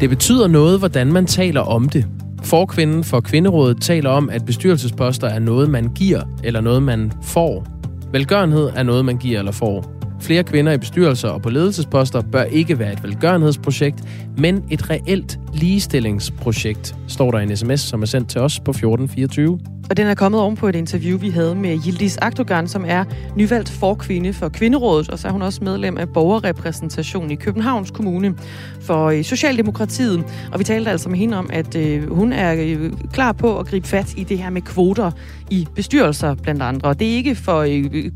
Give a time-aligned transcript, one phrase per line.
[0.00, 2.06] Det betyder noget, hvordan man taler om det.
[2.42, 7.66] Forkvinden for Kvinderådet taler om, at bestyrelsesposter er noget, man giver, eller noget, man får.
[8.12, 9.94] Velgørenhed er noget, man giver eller får.
[10.20, 14.04] Flere kvinder i bestyrelser og på ledelsesposter bør ikke være et velgørenhedsprojekt,
[14.36, 18.70] men et reelt ligestillingsprojekt, står der i en sms, som er sendt til os på
[18.70, 19.58] 1424.
[19.90, 23.04] Og den er kommet oven på et interview, vi havde med Yildiz Akdogan, som er
[23.36, 28.34] nyvalgt forkvinde for Kvinderådet, og så er hun også medlem af borgerrepræsentationen i Københavns Kommune
[28.80, 30.24] for øh, Socialdemokratiet.
[30.52, 33.66] Og vi talte altså med hende om, at øh, hun er øh, klar på at
[33.66, 35.10] gribe fat i det her med kvoter
[35.50, 36.88] i bestyrelser blandt andre.
[36.88, 37.66] Og det er ikke for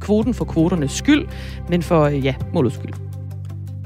[0.00, 1.26] kvoten for kvoternes skyld,
[1.68, 3.11] men for ja, målets skyld.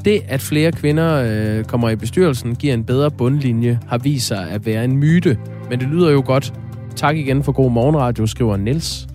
[0.06, 4.50] Det, at flere kvinder øh, kommer i bestyrelsen, giver en bedre bundlinje, har vist sig
[4.50, 5.38] at være en myte.
[5.70, 6.54] Men det lyder jo godt.
[6.96, 9.06] Tak igen for god morgenradio, skriver Niels.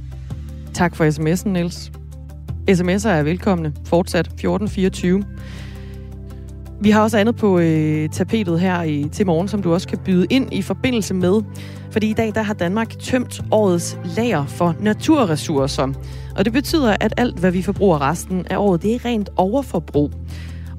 [0.73, 1.91] Tak for sms'en, Niels.
[2.71, 3.73] SMS'er er velkomne.
[3.85, 5.23] Fortsat 1424.
[6.81, 9.97] Vi har også andet på øh, tapetet her i, til morgen, som du også kan
[9.97, 11.41] byde ind i forbindelse med.
[11.91, 15.93] Fordi i dag der har Danmark tømt årets lager for naturressourcer.
[16.35, 20.11] Og det betyder, at alt, hvad vi forbruger resten af året, det er rent overforbrug.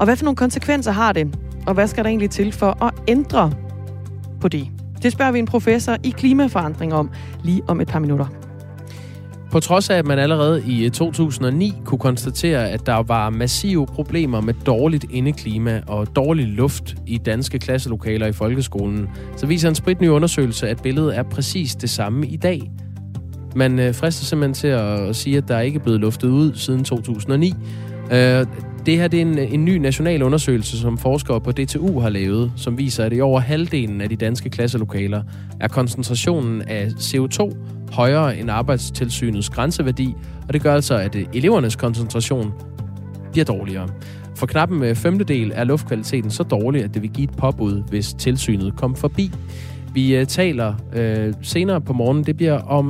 [0.03, 1.39] Og hvad for nogle konsekvenser har det?
[1.67, 3.53] Og hvad skal der egentlig til for at ændre
[4.41, 4.69] på det?
[5.03, 7.11] Det spørger vi en professor i klimaforandring om
[7.45, 8.27] lige om et par minutter.
[9.51, 13.87] På trods af, at man allerede i eh, 2009 kunne konstatere, at der var massive
[13.87, 19.75] problemer med dårligt indeklima og dårlig luft i danske klasselokaler i folkeskolen, så viser en
[19.75, 22.71] spritny undersøgelse, at billedet er præcis det samme i dag.
[23.57, 26.85] Man eh, frister simpelthen til at sige, at der ikke er blevet luftet ud siden
[26.85, 27.55] 2009.
[28.87, 32.09] Det her det er en, øh, en ny national undersøgelse, som forskere på DTU har
[32.09, 35.23] lavet, som viser, at i over halvdelen af de danske klasselokaler
[35.61, 37.57] er koncentrationen af CO2
[37.93, 40.15] højere end arbejdstilsynets grænseværdi,
[40.49, 42.53] og det gør altså, at øh, elevernes koncentration
[43.33, 43.89] bliver dårligere.
[44.37, 47.83] For knap en øh, femtedel er luftkvaliteten så dårlig, at det vil give et påbud,
[47.89, 49.31] hvis tilsynet kom forbi.
[49.95, 52.87] Vi uh, taler uh, senere på morgen, det bliver om,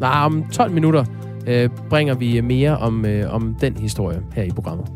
[0.00, 1.04] nej, om 12 minutter,
[1.48, 4.95] uh, bringer vi mere om, uh, om den historie her i programmet.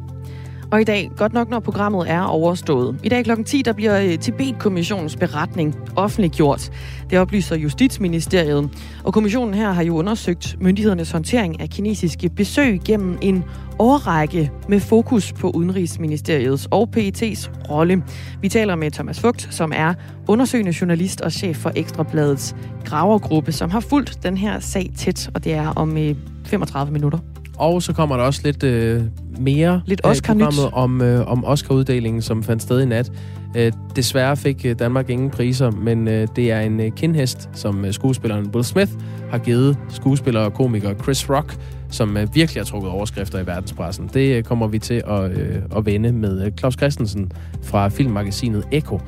[0.73, 3.01] Og i dag, godt nok når programmet er overstået.
[3.03, 3.43] I dag kl.
[3.47, 6.73] 10, der bliver øh, Tibet-kommissionens beretning offentliggjort.
[7.11, 8.71] Det oplyser Justitsministeriet.
[9.05, 13.45] Og kommissionen her har jo undersøgt myndighedernes håndtering af kinesiske besøg gennem en
[13.79, 18.03] årrække med fokus på Udenrigsministeriets og PET's rolle.
[18.41, 19.95] Vi taler med Thomas Fugt, som er
[20.29, 25.45] undersøgende journalist og chef for Ekstrabladets gravergruppe, som har fulgt den her sag tæt, og
[25.45, 26.15] det er om øh,
[26.45, 27.19] 35 minutter.
[27.61, 29.03] Og så kommer der også lidt øh,
[29.39, 33.13] mere lidt Oscar programmet om, øh, om Oscar-uddelingen, som fandt sted i nat.
[33.57, 37.85] Øh, desværre fik øh, Danmark ingen priser, men øh, det er en øh, kindhest, som
[37.85, 38.93] øh, skuespilleren Will Smith
[39.31, 41.59] har givet skuespiller og komiker Chris Rock,
[41.91, 44.11] som øh, virkelig har trukket overskrifter i verdenspressen.
[44.15, 47.33] Det øh, kommer vi til at, øh, at vende med øh, Claus Christensen
[47.63, 49.01] fra filmmagasinet Echo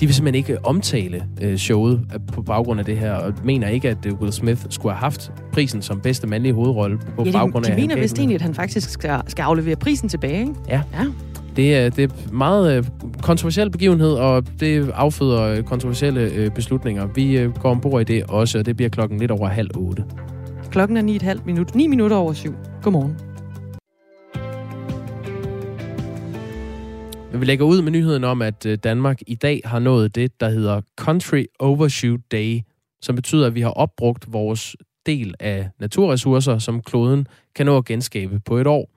[0.00, 2.00] de vil simpelthen ikke omtale øh, showet
[2.32, 5.82] på baggrund af det her, og mener ikke, at Will Smith skulle have haft prisen
[5.82, 7.70] som bedste mandlige hovedrolle på ja, baggrund af...
[7.70, 10.54] Ja, de mener vist egentlig, at han faktisk skal, skal aflevere prisen tilbage, ikke?
[10.68, 10.82] Ja.
[10.92, 11.04] ja.
[11.56, 12.84] Det er, det er meget øh,
[13.22, 17.06] kontroversiel begivenhed, og det afføder øh, kontroversielle øh, beslutninger.
[17.14, 20.04] Vi øh, går ombord i det også, og det bliver klokken lidt over halv otte.
[20.70, 21.74] Klokken er 9,5 minut.
[21.74, 22.54] 9 minutter over syv.
[22.82, 23.27] Godmorgen.
[27.40, 30.48] Vi lægger ud med nyheden om, at øh, Danmark i dag har nået det, der
[30.48, 32.60] hedder Country Overshoot Day,
[33.02, 34.76] som betyder, at vi har opbrugt vores
[35.06, 38.90] del af naturressourcer, som kloden kan nå at genskabe på et år.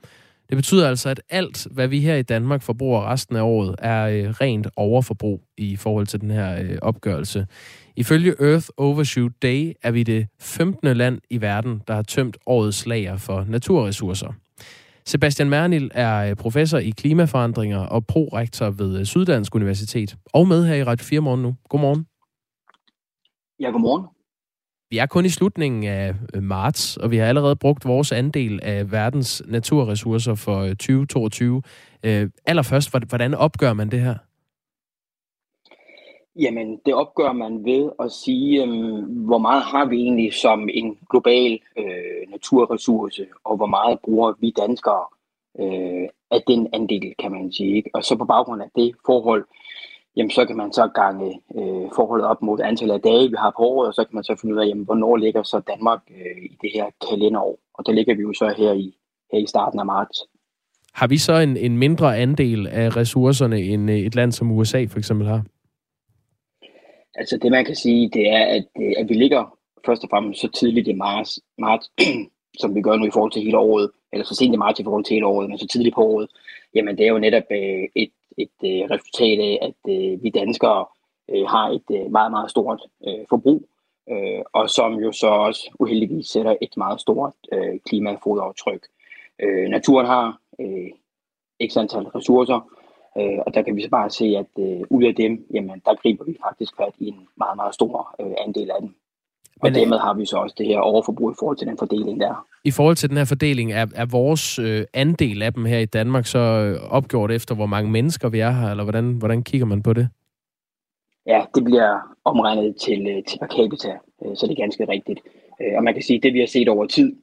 [0.49, 4.07] Det betyder altså, at alt, hvad vi her i Danmark forbruger resten af året, er
[4.07, 7.47] øh, rent overforbrug i forhold til den her øh, opgørelse.
[7.95, 10.97] Ifølge Earth Overshoot Day er vi det 15.
[10.97, 14.33] land i verden, der har tømt årets lager for naturressourcer.
[15.05, 20.15] Sebastian Mernil er øh, professor i klimaforandringer og prorektor ved øh, Syddansk Universitet.
[20.33, 21.55] Og med her i Radio 4 morgen nu.
[21.69, 22.05] Godmorgen.
[23.59, 24.05] Ja, godmorgen.
[24.89, 28.59] Vi er kun i slutningen af øh, marts, og vi har allerede brugt vores andel
[28.63, 31.61] af verdens naturressourcer for 2022.
[32.45, 34.15] allerførst, hvordan opgør man det her?
[36.35, 40.97] Jamen, det opgør man ved at sige, øhm, hvor meget har vi egentlig som en
[41.09, 45.05] global øh, naturressource, og hvor meget bruger vi danskere
[45.59, 47.75] øh, af den andel, kan man sige.
[47.75, 47.89] Ikke?
[47.93, 49.45] Og så på baggrund af det forhold,
[50.15, 53.53] jamen så kan man så gange øh, forholdet op mod antallet af dage, vi har
[53.57, 56.01] på året, og så kan man så finde ud af, jamen, hvornår ligger så Danmark
[56.09, 57.59] øh, i det her kalenderår.
[57.73, 58.95] Og der ligger vi jo så her i,
[59.31, 60.19] her i starten af marts.
[60.93, 64.85] Har vi så en, en mindre andel af ressourcerne, end øh, et land som USA
[64.89, 65.43] for eksempel har?
[67.15, 70.41] Altså det man kan sige, det er, at, øh, at vi ligger først og fremmest
[70.41, 71.91] så tidligt i marts, marts
[72.61, 74.83] som vi gør nu i forhold til hele året, eller så sent i marts i
[74.83, 76.29] forhold til hele året, men så tidligt på året,
[76.75, 80.85] jamen det er jo netop øh, et, et øh, resultat af, at øh, vi danskere
[81.29, 83.69] øh, har et øh, meget, meget stort øh, forbrug,
[84.09, 88.87] øh, og som jo så også uheldigvis sætter et meget stort øh, klimafoderaftryk.
[89.39, 90.89] Øh, naturen har øh,
[91.69, 92.69] x antal ressourcer,
[93.17, 95.95] øh, og der kan vi så bare se, at øh, ud af dem, jamen, der
[96.01, 98.89] griber vi faktisk fat i en meget, meget stor øh, andel af dem.
[99.61, 101.77] Og Men, øh, dermed har vi så også det her overforbrug i forhold til den
[101.77, 102.47] fordeling der.
[102.63, 105.85] I forhold til den her fordeling, er, er vores øh, andel af dem her i
[105.85, 109.67] Danmark så øh, opgjort efter, hvor mange mennesker vi er her, eller hvordan, hvordan kigger
[109.67, 110.09] man på det?
[111.25, 115.19] Ja, det bliver omregnet til, øh, til per capita, øh, så det er ganske rigtigt.
[115.61, 117.15] Øh, og man kan sige, at det vi har set over tid,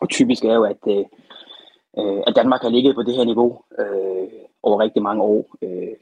[0.00, 1.06] og typisk er jo, at,
[2.26, 4.28] at Danmark har ligget på det her niveau øh,
[4.66, 5.56] over rigtig mange år.
[5.62, 5.96] Øh,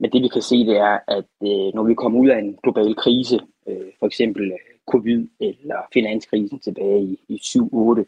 [0.00, 2.58] men det vi kan se, det er, at øh, når vi kommer ud af en
[2.62, 4.58] global krise, øh, for eksempel øh,
[4.90, 8.04] covid eller finanskrisen tilbage i, i 7-8,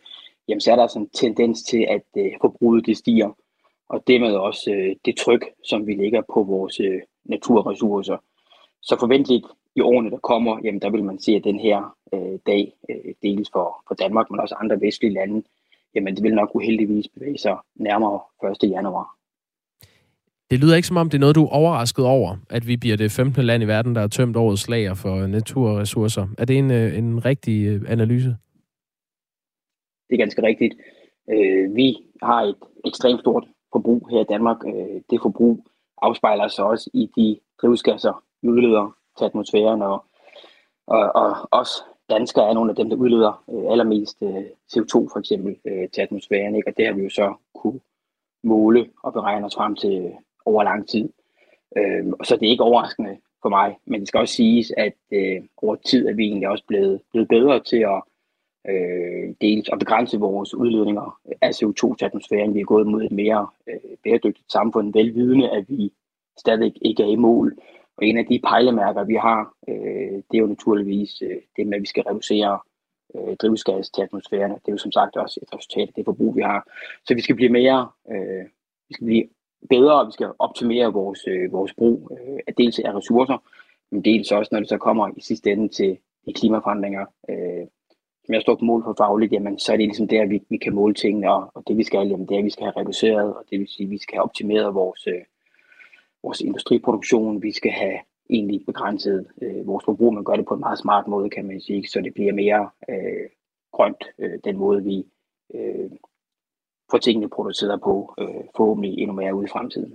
[0.48, 3.30] jamen så er der sådan en tendens til, at øh, forbruget det stiger,
[3.88, 8.16] og dermed også øh, det tryk, som vi lægger på vores øh, naturressourcer.
[8.82, 9.46] Så forventeligt
[9.76, 13.14] i årene, der kommer, jamen der vil man se, at den her øh, dag, øh,
[13.22, 15.42] dels for, for Danmark, men også andre vestlige lande,
[15.94, 18.20] jamen det vil nok uheldigvis bevæge sig nærmere
[18.62, 18.70] 1.
[18.70, 19.17] januar.
[20.50, 22.96] Det lyder ikke som om, det er noget, du er overrasket over, at vi bliver
[22.96, 23.44] det 15.
[23.44, 26.26] land i verden, der har tømt årets lager for naturressourcer.
[26.38, 28.36] Er det en, øh, en rigtig øh, analyse?
[30.08, 30.74] Det er ganske rigtigt.
[31.30, 34.56] Øh, vi har et ekstremt stort forbrug her i Danmark.
[35.10, 35.66] Det forbrug
[36.02, 40.04] afspejler sig også i de drivhusgasser, vi udleder til atmosfæren, og,
[40.86, 41.70] og, og os
[42.10, 44.22] danskere er nogle af dem, der udleder allermest
[44.72, 45.56] CO2 for eksempel
[45.92, 46.68] til atmosfæren, ikke?
[46.68, 47.80] og det har vi jo så kunne
[48.44, 50.12] måle og beregne os frem til
[50.48, 51.08] over lang tid.
[51.78, 55.40] Øh, så det er ikke overraskende for mig, men det skal også siges, at øh,
[55.56, 58.02] over tid er vi egentlig også blevet, blevet bedre til at
[58.70, 62.54] øh, dels at begrænse vores udledninger af CO2 til atmosfæren.
[62.54, 65.92] Vi er gået mod et mere øh, bæredygtigt samfund, velvidende, at vi
[66.38, 67.56] stadig ikke er i mål.
[67.96, 71.76] Og en af de pejlemærker, vi har, øh, det er jo naturligvis øh, det med,
[71.76, 72.58] at vi skal reducere
[73.14, 74.50] øh, drivhusgas til atmosfæren.
[74.50, 76.60] Det er jo som sagt også et resultat af det forbrug, vi har.
[77.06, 78.44] Så vi skal blive mere, øh,
[78.88, 79.28] vi skal blive
[79.70, 83.38] bedre, og vi skal optimere vores, øh, vores brug øh, af dels af ressourcer,
[83.90, 87.06] men dels også, når det så kommer i sidste ende til de klimaforandringer.
[87.30, 87.66] Øh,
[88.24, 90.56] som jeg står på mål for fagligt, jamen, så er det ligesom der, vi, vi
[90.56, 92.76] kan måle tingene, og, og det vi skal, jamen, det er, at vi skal have
[92.76, 95.22] reduceret, og det vil sige, at vi skal have optimeret vores, øh,
[96.22, 97.98] vores industriproduktion, vi skal have
[98.30, 101.60] egentlig begrænset øh, vores forbrug, men gør det på en meget smart måde, kan man
[101.60, 103.28] sige, så det bliver mere øh,
[103.72, 105.06] grønt, øh, den måde vi
[105.54, 105.90] øh,
[106.90, 108.26] få tingene produceret på, øh,
[108.56, 109.92] forhåbentlig endnu mere ude i fremtiden.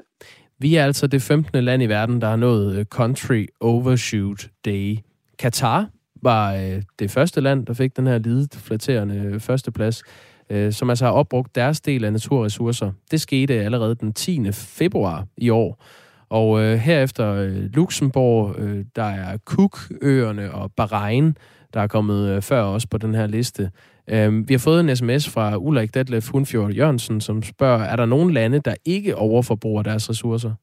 [0.60, 1.64] Vi er altså det 15.
[1.64, 4.98] land i verden, der har nået øh, Country Overshoot Day.
[5.40, 5.90] Katar
[6.22, 10.04] var øh, det første land, der fik den her lidet flatterende øh, førsteplads,
[10.50, 12.92] øh, som altså har opbrugt deres del af naturressourcer.
[13.12, 14.52] Det skete allerede den 10.
[14.52, 15.84] februar i år.
[16.30, 21.38] Og øh, herefter øh, Luxembourg, øh, der er Cook-øerne og Bahrain,
[21.74, 23.72] der er kommet øh, før os på den her liste.
[24.08, 28.06] Øhm, vi har fået en sms fra Ulrik Detlef Hundfjord Jørgensen, som spørger, er der
[28.06, 30.54] nogen lande, der ikke overforbruger deres ressourcer?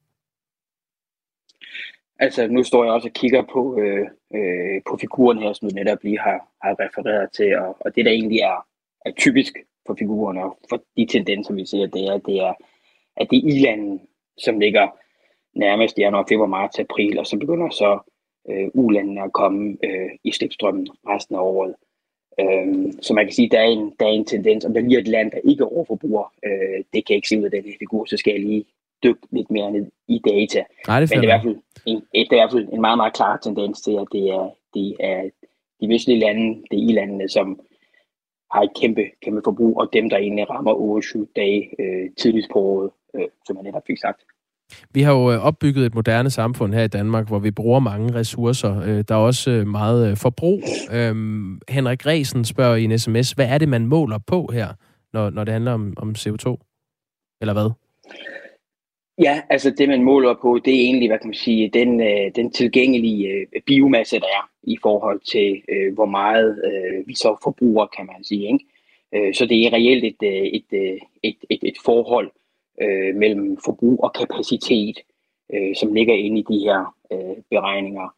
[2.19, 5.75] Altså, nu står jeg også og kigger på, øh, øh, på figuren her, som du
[5.75, 8.65] netop lige har, har refereret til, og, og det, der egentlig er,
[9.05, 9.53] er typisk
[9.87, 12.53] for figurerne og for de tendenser, vi ser, det er, det er,
[13.17, 14.01] at det er i-landen,
[14.37, 14.87] som ligger
[15.53, 17.99] nærmest januar, februar, marts, april, og så begynder så
[18.49, 21.75] øh, ulandene at komme øh, i slipstrømmen resten af året.
[22.39, 24.81] Øh, så man kan sige, at der er en, der er en tendens, om der
[24.81, 27.51] lige er et land, der ikke overforbruger, øh, det kan jeg ikke se ud af
[27.51, 28.65] den her figur, så skal jeg lige
[29.03, 30.63] dykke lidt mere ned i data.
[30.87, 32.81] Nej, det Men det er, i hvert fald en, det er i hvert fald en
[32.81, 35.29] meget, meget klar tendens til, at det er, det er
[35.81, 37.59] de vestlige lande, det er i-landene, som
[38.51, 42.59] har et kæmpe, kæmpe forbrug, og dem, der egentlig rammer 28 dage øh, tidligst på
[42.59, 44.21] året, øh, som jeg netop fik sagt.
[44.93, 48.15] Vi har jo øh, opbygget et moderne samfund her i Danmark, hvor vi bruger mange
[48.15, 48.81] ressourcer.
[48.81, 50.61] Øh, der er også øh, meget forbrug.
[50.93, 54.67] Øhm, Henrik Resen spørger i en sms, hvad er det, man måler på her,
[55.13, 56.57] når, når det handler om, om CO2?
[57.41, 57.69] Eller hvad?
[59.21, 61.99] Ja, altså det, man måler på, det er egentlig, hvad kan man sige, den,
[62.35, 65.61] den tilgængelige biomasse, der er i forhold til,
[65.93, 66.61] hvor meget
[67.07, 68.47] vi så forbruger, kan man sige.
[68.47, 68.65] Ikke?
[69.37, 70.15] Så det er reelt et,
[70.55, 72.31] et, et, et, et forhold,
[72.81, 74.97] øh, mellem forbrug og kapacitet,
[75.53, 78.15] øh, som ligger inde i de her øh, beregninger.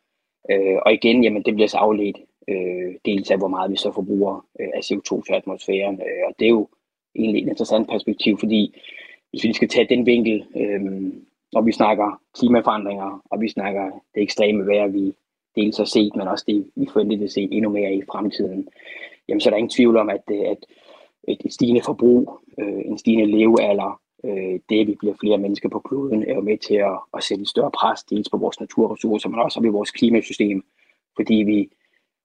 [0.52, 2.18] Øh, og igen, jamen, det bliver så afledt
[2.50, 5.96] øh, dels af, hvor meget vi så forbruger øh, af CO2 til atmosfæren.
[5.96, 6.68] Øh, og det er jo
[7.16, 8.76] egentlig et interessant perspektiv, fordi
[9.30, 10.82] hvis vi skal tage den vinkel, øh,
[11.54, 15.14] når vi snakker klimaforandringer, og vi snakker det ekstreme vejr, vi
[15.56, 18.68] dels har set, men også det, vi forventer at se endnu mere i fremtiden,
[19.28, 20.58] jamen så er der ingen tvivl om, at, øh, at
[21.28, 25.80] et stigende forbrug, øh, en stigende levealder, Øh, det, at vi bliver flere mennesker på
[25.80, 29.30] kloden, er jo med til at, at sætte et større pres, dels på vores naturressourcer,
[29.30, 30.64] men også op i vores klimasystem,
[31.16, 31.70] fordi vi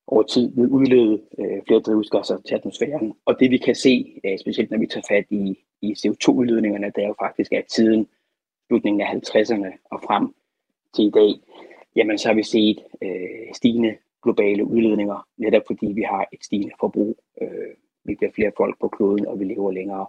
[0.06, 3.14] over tid vil udlede øh, flere drivhusgasser til atmosfæren.
[3.24, 7.04] Og det vi kan se, øh, specielt når vi tager fat i, i CO2-udledningerne, det
[7.04, 8.08] er jo faktisk, at siden
[8.66, 10.34] slutningen af 50'erne og frem
[10.94, 11.32] til i dag,
[11.96, 16.74] jamen så har vi set øh, stigende globale udledninger, netop fordi vi har et stigende
[16.80, 17.18] forbrug.
[17.42, 17.74] Øh,
[18.04, 20.06] vi bliver flere folk på kloden, og vi lever længere.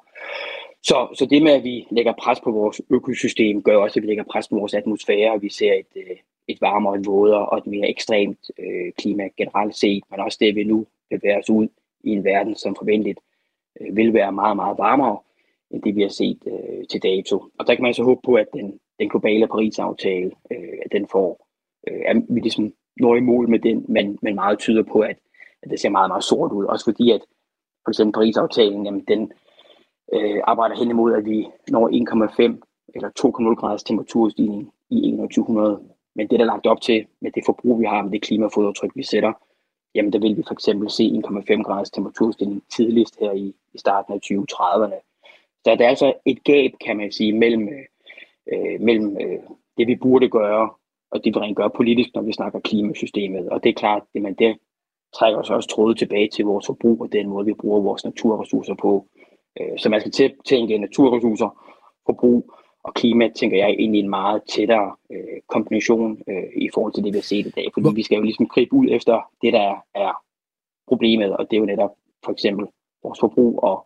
[0.83, 4.07] Så, så det med, at vi lægger pres på vores økosystem, gør også, at vi
[4.07, 6.17] lægger pres på vores atmosfære, og vi ser et, øh,
[6.47, 10.47] et varmere, et vådere og et mere ekstremt øh, klima generelt set, men også det,
[10.47, 11.67] at vi nu bevæger os ud
[12.03, 13.19] i en verden, som forventeligt
[13.81, 15.17] øh, vil være meget, meget varmere,
[15.71, 17.43] end det vi har set øh, til dato.
[17.59, 21.07] Og der kan man så håbe på, at den, den globale Paris-aftale, øh, at den
[21.07, 21.47] får,
[21.87, 25.17] øh, at vi ligesom når i mål med den, men, men meget tyder på, at,
[25.61, 26.65] at det ser meget, meget sort ud.
[26.65, 27.21] Også fordi, at
[27.83, 29.29] for eksempel Paris-aftalen, jamen, den øh,
[30.13, 35.79] Øh, arbejder hen imod, at vi når 1,5 eller 2,0 graders temperaturstigning i 2100.
[36.15, 38.91] Men det, der er lagt op til med det forbrug, vi har, med det klimafodretryk,
[38.95, 39.33] vi sætter,
[39.95, 44.13] jamen der vil vi for eksempel se 1,5 graders temperaturstigning tidligst her i, i starten
[44.13, 44.99] af 2030'erne.
[45.63, 47.69] Så der er altså et gab, kan man sige, mellem,
[48.53, 49.39] øh, mellem øh,
[49.77, 50.69] det, vi burde gøre,
[51.11, 53.49] og det, vi rent gør politisk, når vi snakker klimasystemet.
[53.49, 54.57] Og det er klart, det, man det
[55.15, 58.75] trækker os også tråde tilbage til vores forbrug og den måde, vi bruger vores naturressourcer
[58.75, 59.07] på.
[59.59, 61.49] Øh, så man skal tænke naturressourcer,
[62.05, 62.53] forbrug
[62.83, 67.03] og klima, tænker jeg, ind i en meget tættere øh, kombination øh, i forhold til
[67.03, 67.67] det, vi har set i dag.
[67.73, 70.11] Fordi vi skal jo ligesom gribe ud efter det, der er
[70.87, 71.91] problemet, og det er jo netop
[72.25, 72.67] for eksempel
[73.03, 73.85] vores forbrug og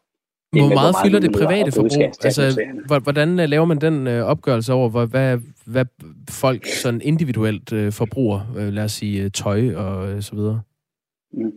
[0.51, 2.03] hvor meget, fylder det private forbrug?
[2.23, 2.65] Altså,
[3.03, 5.85] hvordan øh, laver man den øh, opgørelse over, hvad, hvad, hvad
[6.29, 8.39] folk sådan individuelt øh, forbruger?
[8.57, 10.61] Øh, lad os sige tøj og øh, så videre.
[11.33, 11.51] Mm.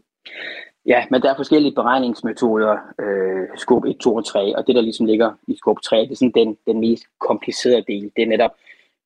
[0.86, 4.80] Ja, men der er forskellige beregningsmetoder, øh, skub 1, 2 og 3, og det, der
[4.80, 8.12] ligesom ligger i skub 3, det er sådan den, den mest komplicerede del.
[8.16, 8.50] Det er netop,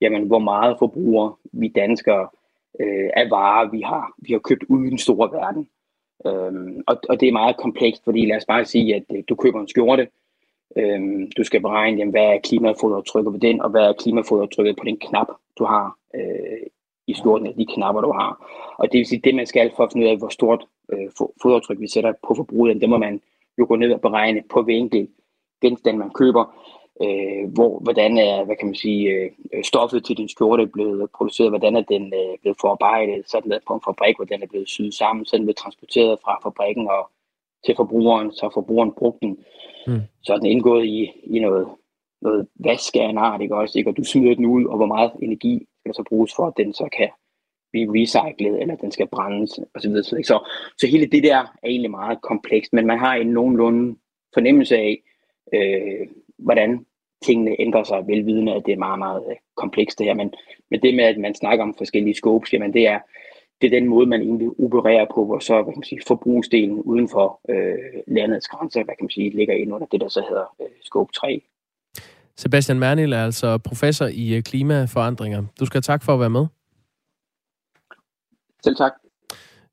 [0.01, 2.29] jamen, hvor meget forbruger vi danskere
[2.81, 5.69] øh, af varer, vi har, vi har købt uden i den store verden.
[6.27, 9.35] Øhm, og, og det er meget komplekst, fordi lad os bare sige, at øh, du
[9.35, 10.09] køber en skjorte,
[10.77, 14.85] øhm, du skal beregne, jamen, hvad er klimafodertrykket på den, og hvad er klimafodertrykket på
[14.85, 15.27] den knap,
[15.59, 16.67] du har øh,
[17.11, 18.33] i skjorten, af de knapper, du har.
[18.79, 21.09] Og det vil sige, det man skal for at finde ud af, hvor stort øh,
[21.43, 23.21] fodertryk vi sætter på forbruget, det må man
[23.59, 25.11] jo gå ned og beregne på hver enkelt
[25.63, 26.45] genstand, man køber
[27.03, 29.31] øh, hvor, hvordan er hvad kan man sige, øh,
[29.65, 33.53] stoffet til din skjorte blevet produceret, hvordan er den øh, blevet forarbejdet, så er den
[33.67, 36.89] på en fabrik, hvordan er blevet syet sammen, så er den blevet transporteret fra fabrikken
[36.89, 37.11] og
[37.67, 39.39] til forbrugeren, så forbrugeren brugt den,
[39.87, 40.01] mm.
[40.23, 41.69] så er den indgået i, i noget,
[42.23, 43.91] noget vask af en art, ikke også, ikke?
[43.91, 46.73] og du smider den ud, og hvor meget energi skal så bruges for, at den
[46.75, 47.09] så kan
[47.73, 49.97] blive recyclet, eller den skal brændes, osv.
[49.97, 53.27] Så, så, så, så hele det der er egentlig meget komplekst, men man har en
[53.27, 53.97] nogenlunde
[54.35, 55.03] fornemmelse af,
[55.55, 56.07] øh,
[56.39, 56.87] hvordan
[57.25, 60.15] tingene ændrer sig velvidende, at det er meget, meget øh, komplekst det her.
[60.15, 60.35] Men,
[60.71, 62.99] men det med, at man snakker om forskellige scopes, jamen det er,
[63.61, 66.83] det er den måde, man egentlig opererer på, hvor så hvad kan man sige, forbrugsdelen
[66.83, 70.25] uden for øh, landets grænser, hvad kan man sige, ligger ind under det, der så
[70.29, 71.43] hedder øh, scope 3.
[72.37, 75.45] Sebastian Mernil er altså professor i øh, klimaforandringer.
[75.61, 76.47] Du skal have tak for at være med.
[78.65, 78.93] Selv tak.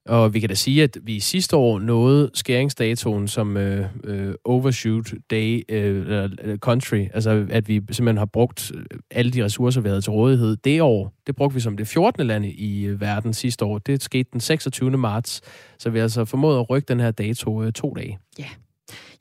[0.08, 5.14] Og vi kan da sige, at vi sidste år nåede skæringsdatoen som øh, øh, overshoot
[5.32, 10.02] day øh, country, altså at vi simpelthen har brugt øh, alle de ressourcer, vi havde
[10.02, 10.58] til rådighed.
[10.58, 12.28] Det år, det brugte vi som det 14.
[12.28, 13.78] land i øh, verden sidste år.
[13.78, 14.98] Det skete den 26.
[14.98, 15.42] marts,
[15.80, 18.20] så vi har altså formået at rykke den her dato øh, to dage.
[18.40, 18.44] Ja.
[18.44, 18.52] Yeah.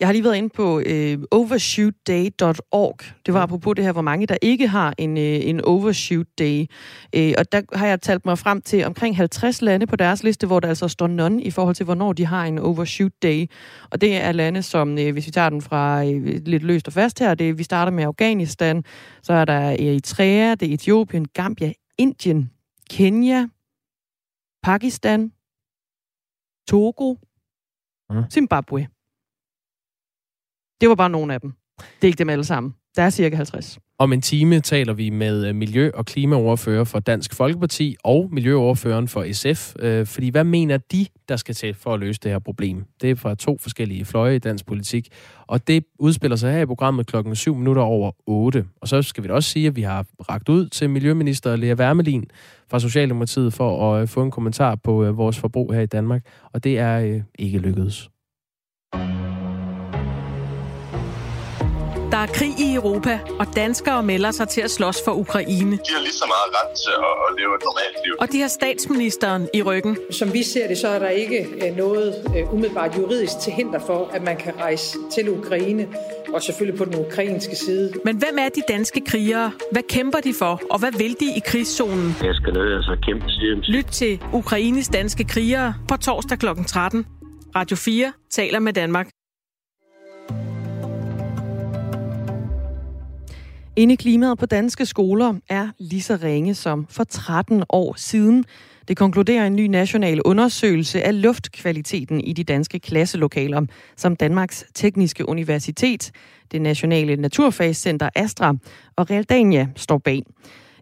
[0.00, 2.98] Jeg har lige været inde på øh, overshootday.org.
[3.26, 6.66] Det var apropos det her, hvor mange der ikke har en, øh, en overshoot day.
[7.14, 10.46] Øh, og der har jeg talt mig frem til omkring 50 lande på deres liste,
[10.46, 13.46] hvor der altså står none i forhold til, hvornår de har en overshoot day.
[13.90, 16.92] Og det er lande, som, øh, hvis vi tager den fra øh, lidt løst og
[16.92, 18.84] fast her, det, vi starter med Afghanistan,
[19.22, 22.50] så er der Eritrea, det er Etiopien, Gambia, Indien,
[22.90, 23.46] Kenya,
[24.62, 25.32] Pakistan,
[26.68, 27.14] Togo,
[28.10, 28.30] mm.
[28.30, 28.86] Zimbabwe.
[30.80, 31.52] Det var bare nogle af dem.
[31.78, 32.74] Det er ikke dem alle sammen.
[32.96, 33.78] Der er cirka 50.
[33.98, 39.08] Om en time taler vi med øh, miljø- og klimaoverfører for Dansk Folkeparti og miljøoverføreren
[39.08, 39.74] for SF.
[39.78, 42.84] Øh, fordi hvad mener de, der skal til for at løse det her problem?
[43.02, 45.08] Det er fra to forskellige fløje i dansk politik.
[45.46, 48.64] Og det udspiller sig her i programmet klokken 7 minutter over 8.
[48.80, 51.74] Og så skal vi da også sige, at vi har ragt ud til Miljøminister Lea
[51.74, 52.24] Wermelin
[52.70, 56.22] fra Socialdemokratiet for at øh, få en kommentar på øh, vores forbrug her i Danmark.
[56.52, 58.10] Og det er ikke lykkedes.
[62.12, 65.72] Der er krig i Europa, og danskere melder sig til at slås for Ukraine.
[65.72, 68.14] De har lige så meget ret til at leve et normalt liv.
[68.20, 69.96] Og de har statsministeren i ryggen.
[70.10, 73.78] Som vi ser det, så er der ikke øh, noget øh, umiddelbart juridisk til hinder
[73.78, 75.88] for, at man kan rejse til Ukraine
[76.34, 77.92] og selvfølgelig på den ukrainske side.
[78.04, 79.52] Men hvem er de danske krigere?
[79.72, 82.16] Hvad kæmper de for, og hvad vil de i krigszonen?
[82.22, 83.74] Jeg skal ned og så kæmpe til.
[83.74, 86.46] Lyt til Ukraines danske krigere på torsdag kl.
[86.66, 87.06] 13.
[87.56, 89.15] Radio 4 taler med Danmark.
[93.78, 98.44] Indeklimaet på danske skoler er lige så ringe som for 13 år siden.
[98.88, 103.66] Det konkluderer en ny national undersøgelse af luftkvaliteten i de danske klasselokaler,
[103.96, 106.12] som Danmarks Tekniske Universitet,
[106.52, 108.54] det nationale naturfagscenter Astra
[108.96, 110.22] og Realdania står bag.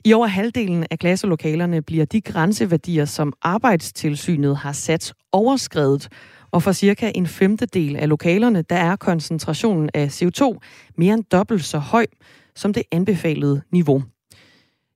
[0.04, 6.08] I over halvdelen af klasselokalerne bliver de grænseværdier, som arbejdstilsynet har sat overskrevet,
[6.50, 10.58] og for cirka en femtedel af lokalerne, der er koncentrationen af CO2
[10.98, 12.06] mere end dobbelt så høj
[12.56, 14.02] som det anbefalede niveau.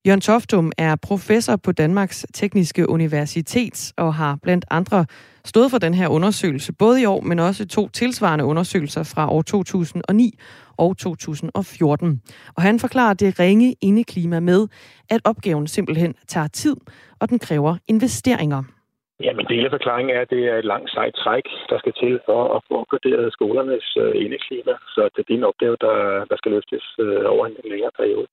[0.06, 5.06] Jørgen Toftum er professor på Danmarks Tekniske Universitet og har blandt andre
[5.44, 9.42] stået for den her undersøgelse, både i år, men også to tilsvarende undersøgelser fra år
[9.42, 10.38] 2009
[10.76, 12.20] og 2014.
[12.54, 14.68] Og han forklarer det ringe indeklima med,
[15.08, 16.76] at opgaven simpelthen tager tid,
[17.20, 18.62] og den kræver investeringer.
[19.26, 22.20] Jamen, del af forklaringen er, at det er et langt sejt træk, der skal til
[22.26, 24.72] for at få opgraderet skolernes øh, indeklima.
[24.94, 28.26] Så det er en opgave, der, der skal løftes øh, over en længere periode.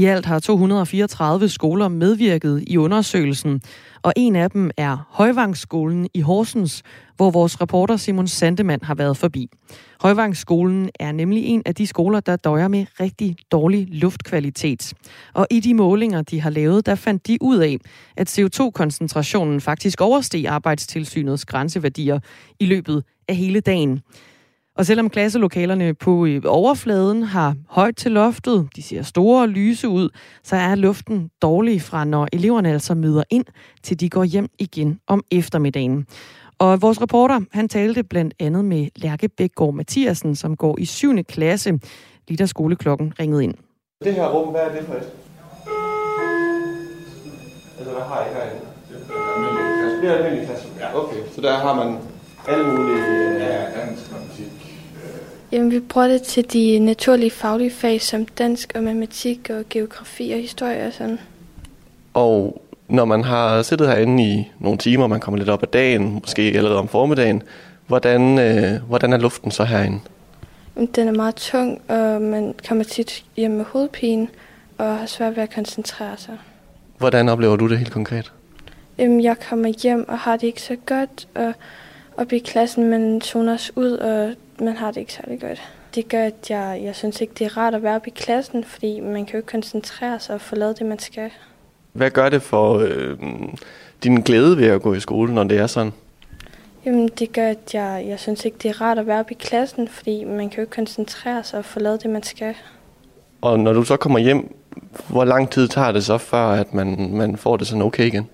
[0.00, 3.62] I alt har 234 skoler medvirket i undersøgelsen,
[4.02, 6.82] og en af dem er Højvangsskolen i Horsens,
[7.16, 9.48] hvor vores reporter Simon Sandemann har været forbi.
[10.00, 14.92] Højvangsskolen er nemlig en af de skoler, der døjer med rigtig dårlig luftkvalitet.
[15.32, 17.76] Og i de målinger, de har lavet, der fandt de ud af,
[18.16, 22.18] at CO2-koncentrationen faktisk oversteg arbejdstilsynets grænseværdier
[22.60, 24.00] i løbet af hele dagen.
[24.80, 29.88] Og selvom klasselokalerne på øh, overfladen har højt til loftet, de ser store og lyse
[29.88, 30.08] ud,
[30.42, 33.44] så er luften dårlig fra, når eleverne altså møder ind,
[33.82, 36.06] til de går hjem igen om eftermiddagen.
[36.58, 41.24] Og vores reporter, han talte blandt andet med Lærke Bækgaard Mathiasen, som går i 7.
[41.24, 41.78] klasse,
[42.28, 43.54] lige da skoleklokken ringede ind.
[44.04, 45.08] Det her rum, hvad er det for et?
[47.78, 48.66] Altså, hvad har I herinde?
[50.02, 50.68] Det er et almindeligt klasse.
[50.94, 51.98] Okay, så der har man
[52.48, 53.00] alle mulige...
[53.38, 54.69] Ja, dansk, matematik.
[55.52, 60.32] Jamen, vi bruger det til de naturlige faglige fag, som dansk og matematik og geografi
[60.32, 61.18] og historie og sådan.
[62.14, 66.12] Og når man har siddet herinde i nogle timer, man kommer lidt op ad dagen,
[66.12, 67.42] måske allerede om formiddagen,
[67.86, 70.00] hvordan, øh, hvordan er luften så herinde?
[70.94, 74.28] Den er meget tung, og man kommer tit hjem med hovedpine
[74.78, 76.38] og har svært ved at koncentrere sig.
[76.98, 78.32] Hvordan oplever du det helt konkret?
[78.98, 81.52] Jamen, jeg kommer hjem og har det ikke så godt, og
[82.16, 85.62] op i klassen, man zoner os ud, og man har det ikke særlig godt.
[85.94, 88.64] Det gør, at jeg, jeg synes ikke, det er rart at være oppe i klassen,
[88.64, 91.30] fordi man kan jo ikke koncentrere sig og få lavet det, man skal.
[91.92, 93.18] Hvad gør det for øh,
[94.04, 95.92] din glæde ved at gå i skole, når det er sådan?
[96.84, 99.36] Jamen, det gør, at jeg, jeg synes ikke, det er rart at være oppe i
[99.40, 102.54] klassen, fordi man kan jo ikke koncentrere sig og få lavet det, man skal.
[103.40, 104.54] Og når du så kommer hjem,
[105.08, 108.28] hvor lang tid tager det så, før at man, man får det sådan okay igen?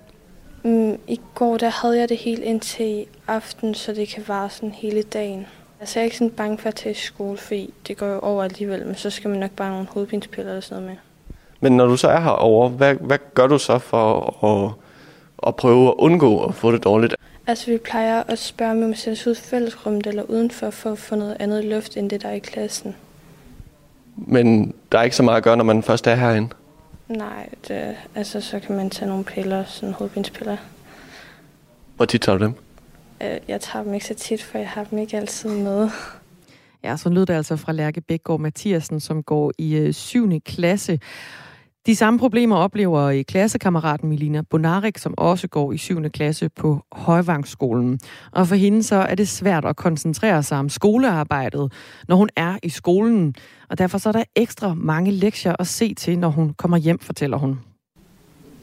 [0.62, 4.72] Mm, I går der havde jeg det helt indtil aften, så det kan vare sådan
[4.72, 5.46] hele dagen.
[5.80, 8.20] Altså, jeg er ikke sådan bange for at tage i skole, fordi det går jo
[8.20, 11.36] over alligevel, men så skal man nok bare nogle hovedpinspiller eller sådan noget med.
[11.60, 14.72] Men når du så er herovre, hvad, hvad gør du så for at,
[15.48, 17.14] at prøve at undgå at få det dårligt?
[17.46, 20.98] Altså, vi plejer at spørge, om vi sætter ud i fællesrummet eller udenfor, for at
[20.98, 22.96] få noget andet luft, end det der er i klassen.
[24.16, 26.48] Men der er ikke så meget at gøre, når man først er herinde?
[27.08, 30.56] Nej, det, altså så kan man tage nogle piller, sådan hovedpinspiller.
[31.96, 32.54] Hvor tit tager du dem?
[33.22, 35.90] Øh, jeg tager dem ikke så tit, for jeg har dem ikke altid med.
[36.84, 40.40] Ja, så lød det altså fra Lærke Bækgaard Mathiasen, som går i øh, 7.
[40.40, 41.00] klasse.
[41.86, 46.10] De samme problemer oplever i klassekammeraten Milina Bonarik, som også går i 7.
[46.10, 48.00] klasse på Højvangsskolen.
[48.32, 51.72] Og for hende så er det svært at koncentrere sig om skolearbejdet,
[52.08, 53.34] når hun er i skolen.
[53.68, 56.98] Og derfor så er der ekstra mange lektier at se til, når hun kommer hjem,
[56.98, 57.60] fortæller hun.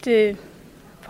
[0.05, 0.37] Det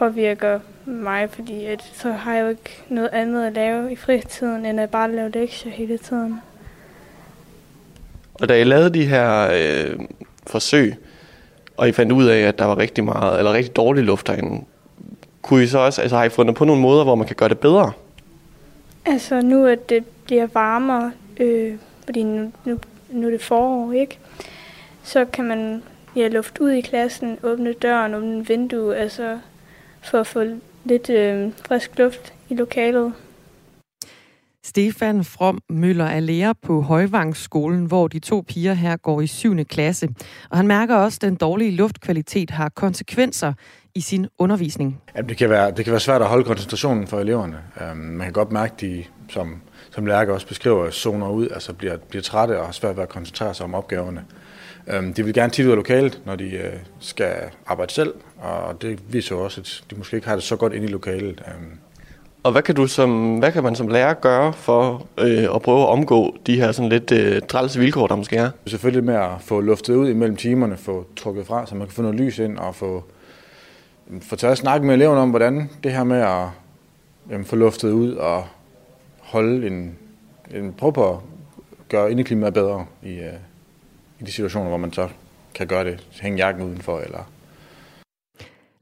[0.03, 4.65] påvirker mig, fordi at, så har jeg jo ikke noget andet at lave i fritiden,
[4.65, 6.41] end at bare lave lektier hele tiden.
[8.33, 9.99] Og da I lavede de her øh,
[10.47, 10.95] forsøg,
[11.77, 14.65] og I fandt ud af, at der var rigtig meget, eller rigtig dårlig luft derinde,
[15.41, 17.49] kunne I så også, altså har I fundet på nogle måder, hvor man kan gøre
[17.49, 17.91] det bedre?
[19.05, 21.73] Altså nu, at det bliver varmere, øh,
[22.05, 24.19] fordi nu, nu, nu er det forår, ikke?
[25.03, 25.83] Så kan man
[26.15, 29.37] ja, luft ud i klassen, åbne døren, åbne vindue, altså
[30.05, 30.43] for at få
[30.85, 33.13] lidt øh, frisk luft i lokalet.
[34.65, 39.65] Stefan From Møller er lærer på Højvangsskolen, hvor de to piger her går i 7.
[39.65, 40.09] klasse.
[40.49, 43.53] Og han mærker også, at den dårlige luftkvalitet har konsekvenser
[43.95, 45.01] i sin undervisning.
[45.15, 47.57] Jamen, det, kan være, det kan være svært at holde koncentrationen for eleverne.
[47.91, 49.61] Um, man kan godt mærke, at de, som,
[49.91, 53.09] som lærer også beskriver, zoner ud, altså bliver, bliver trætte og har svært ved at
[53.09, 54.25] koncentrere sig om opgaverne.
[54.97, 57.33] Um, de vil gerne tit ud af lokalet, når de uh, skal
[57.65, 60.73] arbejde selv, og det viser jo også, at de måske ikke har det så godt
[60.73, 61.43] inde i lokalet.
[61.47, 61.79] Um,
[62.43, 65.81] og hvad kan, du som, hvad kan man som lærer gøre for øh, at prøve
[65.81, 68.49] at omgå de her sådan lidt øh, trælse vilkår, der måske er?
[68.67, 72.01] Selvfølgelig med at få luftet ud imellem timerne, få trukket fra, så man kan få
[72.01, 73.03] noget lys ind og få,
[74.21, 76.47] få taget at snakke med eleverne om, hvordan det her med at
[77.29, 78.45] jamen, få luftet ud og
[79.19, 79.97] holde en,
[80.55, 81.17] en prøve på at
[81.89, 83.33] gøre indeklimaet bedre i, øh,
[84.19, 85.09] i de situationer, hvor man så
[85.55, 87.29] kan gøre det, hænge jakken udenfor eller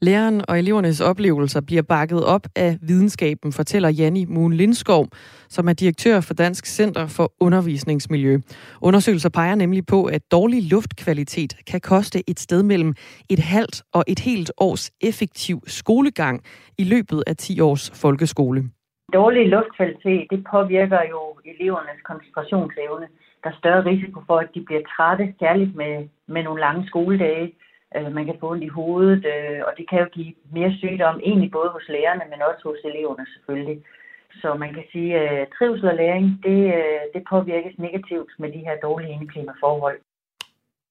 [0.04, 5.08] Læreren og elevernes oplevelser bliver bakket op af videnskaben, fortæller Janni Moon Lindskov,
[5.50, 8.38] som er direktør for Dansk Center for Undervisningsmiljø.
[8.82, 12.94] Undersøgelser peger nemlig på, at dårlig luftkvalitet kan koste et sted mellem
[13.30, 16.44] et halvt og et helt års effektiv skolegang
[16.78, 18.63] i løbet af 10 års folkeskole.
[19.13, 23.08] Dårlig luftkvalitet det påvirker jo elevernes koncentrationsevne.
[23.43, 27.54] Der er større risiko for, at de bliver trætte, særligt med, med nogle lange skoledage
[27.95, 31.19] Øh, man kan få ondt i hovedet, øh, og det kan jo give mere sygdom,
[31.30, 33.77] egentlig både hos lærerne, men også hos eleverne selvfølgelig.
[34.41, 38.62] Så man kan sige, at trivsel og læring, det, øh, det påvirkes negativt med de
[38.67, 39.99] her dårlige indeklimaforhold.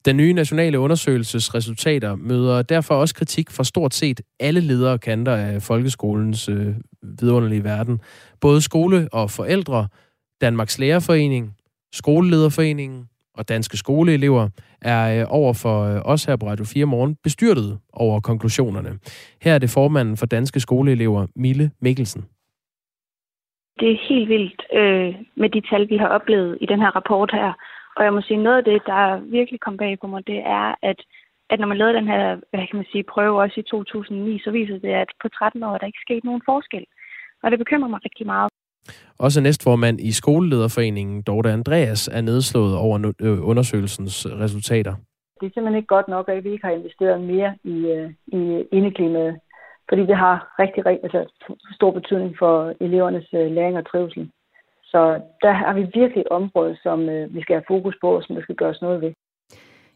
[0.04, 5.36] Den nye nationale undersøgelsesresultater møder derfor også kritik fra stort set alle ledere og kanter
[5.36, 8.00] af folkeskolens øh, vidunderlige verden.
[8.40, 9.88] Både skole og forældre,
[10.40, 11.56] Danmarks Lærerforening,
[11.92, 14.48] Skolelederforeningen, og danske skoleelever
[14.82, 18.98] er øh, over for øh, os her på Radio 4 Morgen bestyrtet over konklusionerne.
[19.42, 22.22] Her er det formanden for danske skoleelever, Mille Mikkelsen.
[23.80, 27.30] Det er helt vildt øh, med de tal, vi har oplevet i den her rapport
[27.32, 27.52] her.
[27.96, 30.74] Og jeg må sige, noget af det, der virkelig kom bag på mig, det er,
[30.82, 30.98] at,
[31.50, 34.50] at når man lavede den her hvad kan man sige, prøve også i 2009, så
[34.50, 36.84] viser det, at på 13 år er der ikke sket nogen forskel.
[37.42, 38.50] Og det bekymrer mig rigtig meget.
[39.18, 44.94] Også næstformand i skolelederforeningen, Dorte Andreas, er nedslået over øh, undersøgelsens resultater.
[45.40, 48.64] Det er simpelthen ikke godt nok, at vi ikke har investeret mere i, øh, i
[48.72, 49.38] indeklimaet,
[49.88, 51.32] fordi det har rigtig, rigtig altså,
[51.74, 54.30] stor betydning for elevernes øh, læring og trivsel.
[54.84, 56.98] Så der har vi virkelig et område, som
[57.34, 59.12] vi skal have fokus på, og som der skal gøres noget ved.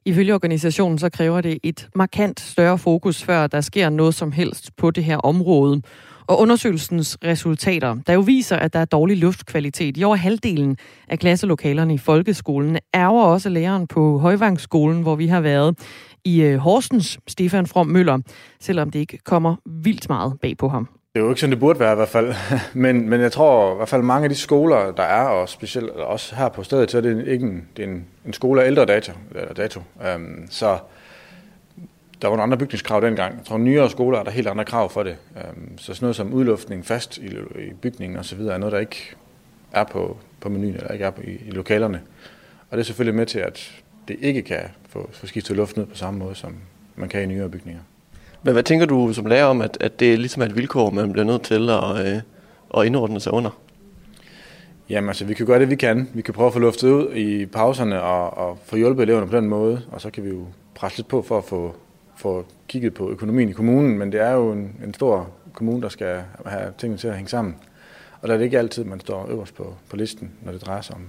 [0.07, 4.77] Ifølge organisationen så kræver det et markant større fokus, før der sker noget som helst
[4.77, 5.83] på det her område
[6.27, 10.77] og undersøgelsens resultater, der jo viser, at der er dårlig luftkvalitet i over halvdelen
[11.09, 15.79] af klasselokalerne i folkeskolen, ærger også læreren på Højvangsskolen, hvor vi har været
[16.25, 18.19] i øh, Horsens, Stefan From Møller,
[18.61, 20.89] selvom det ikke kommer vildt meget bag på ham.
[21.15, 22.35] Det er jo ikke sådan, det burde være i hvert fald.
[22.85, 25.91] Men, men jeg tror i hvert fald mange af de skoler, der er, og specielt
[25.91, 28.67] også her på stedet, så er det ikke en, det er en, en skole af
[28.67, 29.13] ældre dato.
[29.35, 29.81] Eller dato.
[30.17, 30.79] Um, så
[32.23, 33.37] der var nogle andre bygningskrav dengang.
[33.37, 35.17] Jeg tror, nyere skoler er der helt andre krav for det.
[35.37, 37.27] Øhm, så sådan noget som udluftning fast i,
[37.59, 38.41] i bygningen osv.
[38.41, 39.15] er noget, der ikke
[39.73, 42.01] er på, på menuen, eller ikke er på, i, i lokalerne.
[42.71, 45.87] Og det er selvfølgelig med til, at det ikke kan få, få skiftet luften ud
[45.87, 46.57] på samme måde, som
[46.97, 47.81] man kan i nyere bygninger.
[48.45, 51.13] Men hvad tænker du som lærer om, at, at det er ligesom et vilkår, man
[51.13, 52.21] bliver nødt til at, øh,
[52.79, 53.51] at indordne sig under?
[54.91, 56.09] Jamen altså, vi kan gøre det, vi kan.
[56.15, 59.37] Vi kan prøve at få luftet ud i pauserne og, og få hjulpet eleverne på
[59.37, 61.75] den måde, og så kan vi jo presse lidt på for at få
[62.17, 65.89] få kigget på økonomien i kommunen, men det er jo en, en stor kommune, der
[65.89, 67.57] skal have tingene til at hænge sammen.
[68.21, 70.81] Og der er det ikke altid, man står øverst på, på listen, når det drejer
[70.81, 71.03] sig om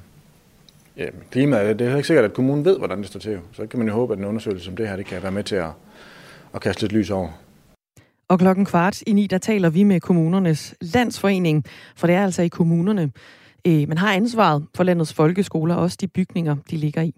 [0.98, 1.80] ja, klimaet.
[1.80, 3.40] Det er ikke sikkert, at kommunen ved, hvordan det står til.
[3.54, 5.44] Så kan man jo håbe, at en undersøgelse som det her, det kan være med
[5.44, 5.70] til at,
[6.56, 7.30] at kaste lidt lys over.
[8.30, 11.66] Og klokken kvart i ni, der taler vi med kommunernes landsforening,
[11.96, 13.12] for det er altså i kommunerne,
[13.68, 17.14] øh, man har ansvaret for landets folkeskoler, også de bygninger, de ligger i.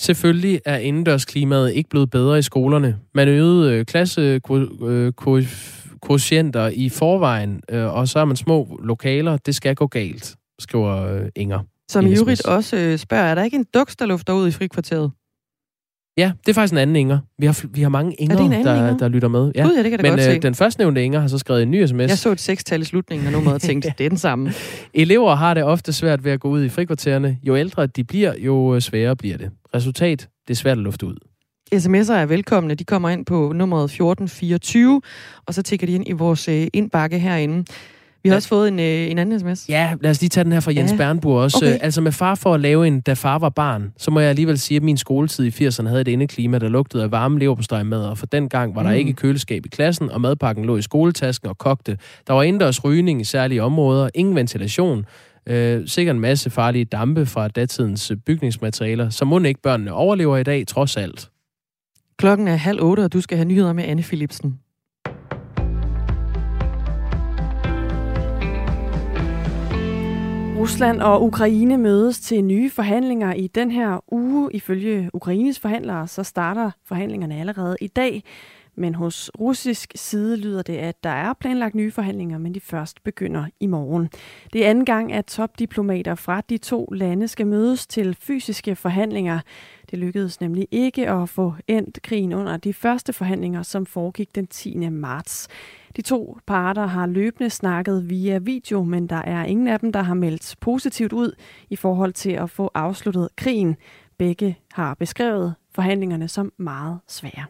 [0.00, 2.98] Selvfølgelig er indendørsklimaet ikke blevet bedre i skolerne.
[3.14, 9.36] Man øgede øh, klassekvotienter øh, i forvejen, øh, og så har man små lokaler.
[9.36, 11.60] Det skal gå galt, skriver Inger.
[11.88, 15.10] Som i øvrigt også spørger, er der ikke en duks, der lufter ud i frikvarteret?
[16.18, 17.18] Ja, det er faktisk en anden Inger.
[17.38, 18.96] Vi har, vi har mange Inger, der, Inger?
[18.96, 19.52] der lytter med.
[19.54, 19.62] Ja.
[19.62, 21.70] Gud, ja, det kan Men godt øh, den første nævnte Inger har så skrevet en
[21.70, 21.98] ny sms.
[21.98, 24.52] Jeg så et sekstal i slutningen af nummeret og tænkte, det er den samme.
[24.94, 27.38] Elever har det ofte svært ved at gå ud i frikvartererne.
[27.42, 29.50] Jo ældre de bliver, jo øh, sværere bliver det.
[29.74, 31.16] Resultat, det er svært at lufte ud.
[31.74, 32.74] SMS'er er velkomne.
[32.74, 35.00] De kommer ind på nummeret 1424,
[35.46, 37.64] og så tigger de ind i vores øh, indbakke herinde.
[38.28, 39.68] Vi har også fået en, øh, en anden sms.
[39.68, 40.96] Ja, lad os lige tage den her fra Jens Ja.
[40.96, 41.56] Bernburg også.
[41.56, 41.66] Okay.
[41.74, 41.84] Okay.
[41.84, 44.58] Altså med far for at lave en, da far var barn, så må jeg alligevel
[44.58, 48.18] sige, at min skoletid i 80'erne havde et indeklima, der lugtede af varme leverpostejmad, og
[48.18, 48.96] for den gang var der Mm.
[48.96, 51.98] ikke køleskab i klassen, og madpakken lå i skoletasken og kogte.
[52.26, 55.04] Der var indendørs rygning i særlige områder, ingen ventilation,
[55.46, 60.36] øh, sikkert en masse farlige dampe fra datidens øh, bygningsmaterialer, så må ikke børnene overlever
[60.36, 61.28] i dag, trods alt.
[62.18, 64.58] Klokken er halv otte, og du skal have nyheder med Anne Philipsen.
[70.58, 74.50] Rusland og Ukraine mødes til nye forhandlinger i den her uge.
[74.52, 78.22] Ifølge Ukraines forhandlere, så starter forhandlingerne allerede i dag.
[78.74, 83.04] Men hos russisk side lyder det, at der er planlagt nye forhandlinger, men de først
[83.04, 84.08] begynder i morgen.
[84.52, 89.40] Det er anden gang, at topdiplomater fra de to lande skal mødes til fysiske forhandlinger.
[89.90, 94.46] Det lykkedes nemlig ikke at få endt krigen under de første forhandlinger, som foregik den
[94.46, 94.88] 10.
[94.88, 95.48] marts.
[95.98, 100.02] De to parter har løbende snakket via video, men der er ingen af dem, der
[100.02, 101.32] har meldt positivt ud
[101.70, 103.76] i forhold til at få afsluttet krigen.
[104.18, 107.44] Begge har beskrevet forhandlingerne som meget svære.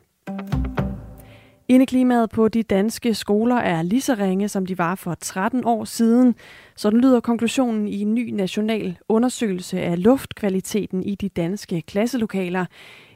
[1.69, 5.85] Indeklimaet på de danske skoler er lige så ringe, som de var for 13 år
[5.85, 6.35] siden.
[6.77, 12.65] Sådan lyder konklusionen i en ny national undersøgelse af luftkvaliteten i de danske klasselokaler.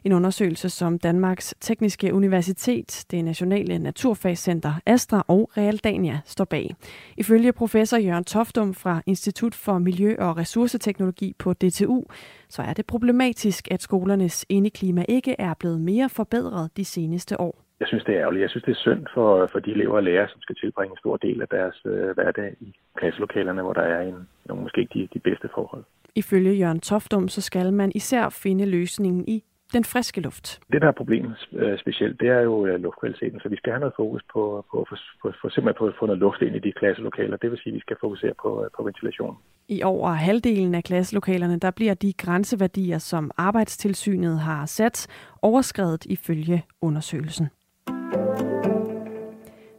[0.05, 6.75] En undersøgelse, som Danmarks Tekniske Universitet, det nationale naturfagscenter Astra og Realdania står bag.
[7.17, 12.05] Ifølge professor Jørgen Toftum fra Institut for Miljø- og Ressourceteknologi på DTU,
[12.49, 17.63] så er det problematisk, at skolernes indeklima ikke er blevet mere forbedret de seneste år.
[17.81, 18.43] Jeg synes, det er ærgerligt.
[18.43, 20.99] Jeg synes, det er synd for, for de elever og lærere, som skal tilbringe en
[20.99, 24.95] stor del af deres øh, hverdag i klasselokalerne, hvor der er en, nogle måske ikke
[24.99, 25.85] de, de bedste forhold.
[26.15, 30.61] Ifølge Jørgen Toftum, så skal man især finde løsningen i den friske luft.
[30.73, 33.81] Det, der er problemet øh, specielt, det er jo øh, luftkvaliteten, så vi skal have
[33.81, 36.59] noget fokus på, på, på, på, på simpelthen på at få noget luft ind i
[36.59, 37.37] de klasselokaler.
[37.37, 39.37] Det vil sige, at vi skal fokusere på, øh, på ventilation.
[39.69, 45.07] I over halvdelen af klasselokalerne, der bliver de grænseværdier, som Arbejdstilsynet har sat,
[45.43, 47.49] overskrevet ifølge undersøgelsen.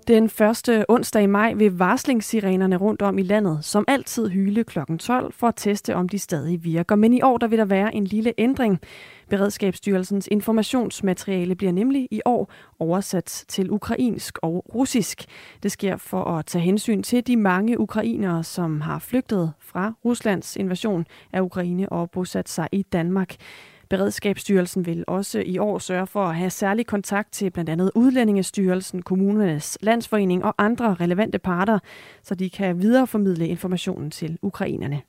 [0.08, 4.80] Den første onsdag i maj vil varslingssirenerne rundt om i landet som altid hyle kl.
[5.00, 6.96] 12 for at teste, om de stadig virker.
[6.96, 8.80] Men i år der vil der være en lille ændring.
[9.30, 15.26] Beredskabsstyrelsens informationsmateriale bliver nemlig i år oversat til ukrainsk og russisk.
[15.63, 20.56] Det sker for at tage hensyn til de mange ukrainere, som har flygtet fra Ruslands
[20.56, 23.36] invasion af Ukraine og bosat sig i Danmark.
[23.89, 29.02] Beredskabsstyrelsen vil også i år sørge for at have særlig kontakt til blandt andet Udlændingestyrelsen,
[29.02, 31.80] kommunernes landsforening og andre relevante parter,
[32.24, 35.02] så de kan videreformidle informationen til ukrainerne.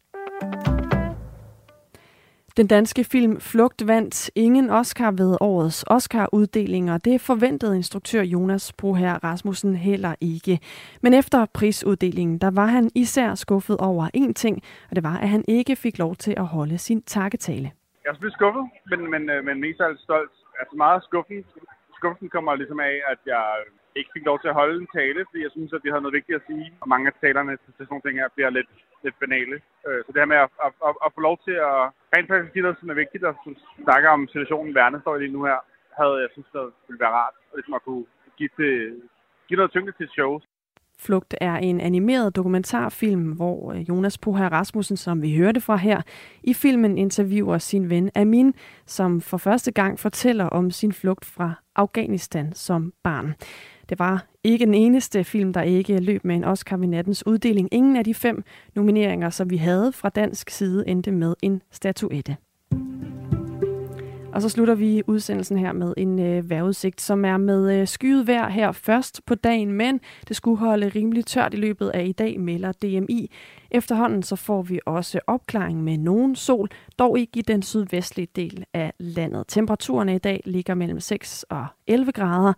[2.56, 8.72] Den danske film Flugt vandt ingen Oscar ved årets Oscar-uddeling, og det forventede instruktør Jonas
[8.72, 10.60] Broher Rasmussen heller ikke.
[11.02, 15.28] Men efter prisuddelingen, der var han især skuffet over én ting, og det var, at
[15.28, 17.70] han ikke fik lov til at holde sin takketale.
[18.04, 20.34] Jeg er selvfølgelig skuffet, men, men, øh, men mest af alt stolt.
[20.60, 21.44] Altså meget skuffen.
[21.98, 23.44] Skuffelsen kommer ligesom af, at jeg
[23.98, 26.18] ikke fik lov til at holde en tale, fordi jeg synes, at vi havde noget
[26.18, 26.66] vigtigt at sige.
[26.82, 28.70] Og mange af talerne til sådan nogle ting her bliver lidt,
[29.04, 29.56] lidt banale.
[29.86, 31.78] Øh, så det her med at, at, at, at få lov til at
[32.14, 33.52] rent faktisk sige noget, som er vigtigt, og som
[33.86, 35.58] snakker om situationen, verden står lige nu her,
[35.98, 37.36] havde jeg synes, det ville være rart.
[37.50, 38.06] Og ligesom at kunne
[38.38, 38.74] give, til,
[39.48, 40.42] give noget tyngde til shows.
[40.98, 46.02] Flugt er en animeret dokumentarfilm, hvor øh, Jonas Poher Rasmussen, som vi hørte fra her,
[46.42, 48.54] i filmen interviewer sin ven Amin,
[48.86, 53.34] som for første gang fortæller om sin flugt fra Afghanistan som barn.
[53.88, 57.68] Det var ikke den eneste film, der ikke løb med en Oscar ved nattens uddeling.
[57.72, 62.36] Ingen af de fem nomineringer, som vi havde fra dansk side, endte med en statuette.
[64.34, 68.26] Og så slutter vi udsendelsen her med en øh, vejrudsigt, som er med øh, skyet
[68.26, 72.12] vejr her først på dagen, men det skulle holde rimelig tørt i løbet af i
[72.12, 73.30] dag, melder DMI.
[73.70, 76.68] Efterhånden så får vi også opklaring med nogen sol,
[76.98, 79.44] dog ikke i den sydvestlige del af landet.
[79.48, 82.52] Temperaturerne i dag ligger mellem 6 og 11 grader,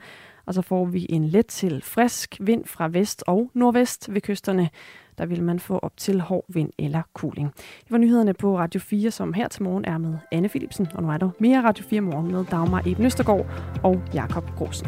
[0.46, 4.70] og så får vi en let til frisk vind fra vest og nordvest ved kysterne.
[5.18, 7.52] Der vil man få op til hård vind eller kuling.
[7.57, 10.88] Det var nyhederne på Radio 4, som her til morgen er med Anne Philipsen.
[10.94, 13.46] Og nu er der mere Radio 4 morgen med Dagmar Eben Østergaard
[13.83, 14.87] og Jakob Grosen.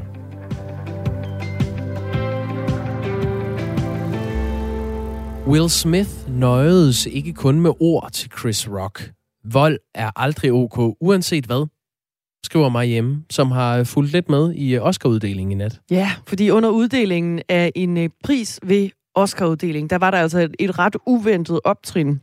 [5.46, 9.12] Will Smith nøjedes ikke kun med ord til Chris Rock.
[9.44, 11.66] Vold er aldrig ok, uanset hvad,
[12.44, 15.80] skriver mig hjemme, som har fulgt lidt med i Oscar-uddelingen i nat.
[15.90, 18.88] Ja, fordi under uddelingen af en øh, pris ved
[19.18, 22.20] Oscar-uddelingen, der var der altså et, et ret uventet optrin.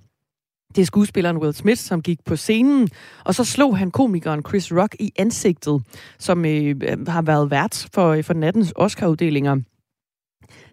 [0.75, 2.89] Det er skuespilleren Will Smith, som gik på scenen,
[3.25, 5.83] og så slog han komikeren Chris Rock i ansigtet,
[6.19, 9.55] som øh, øh har været vært for, øh, for nattens Oscar-uddelinger.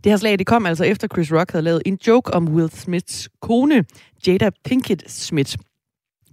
[0.05, 2.71] Det her slag det kom altså efter Chris Rock havde lavet en joke om Will
[2.71, 3.85] Smiths kone,
[4.27, 5.57] Jada Pinkett Smith.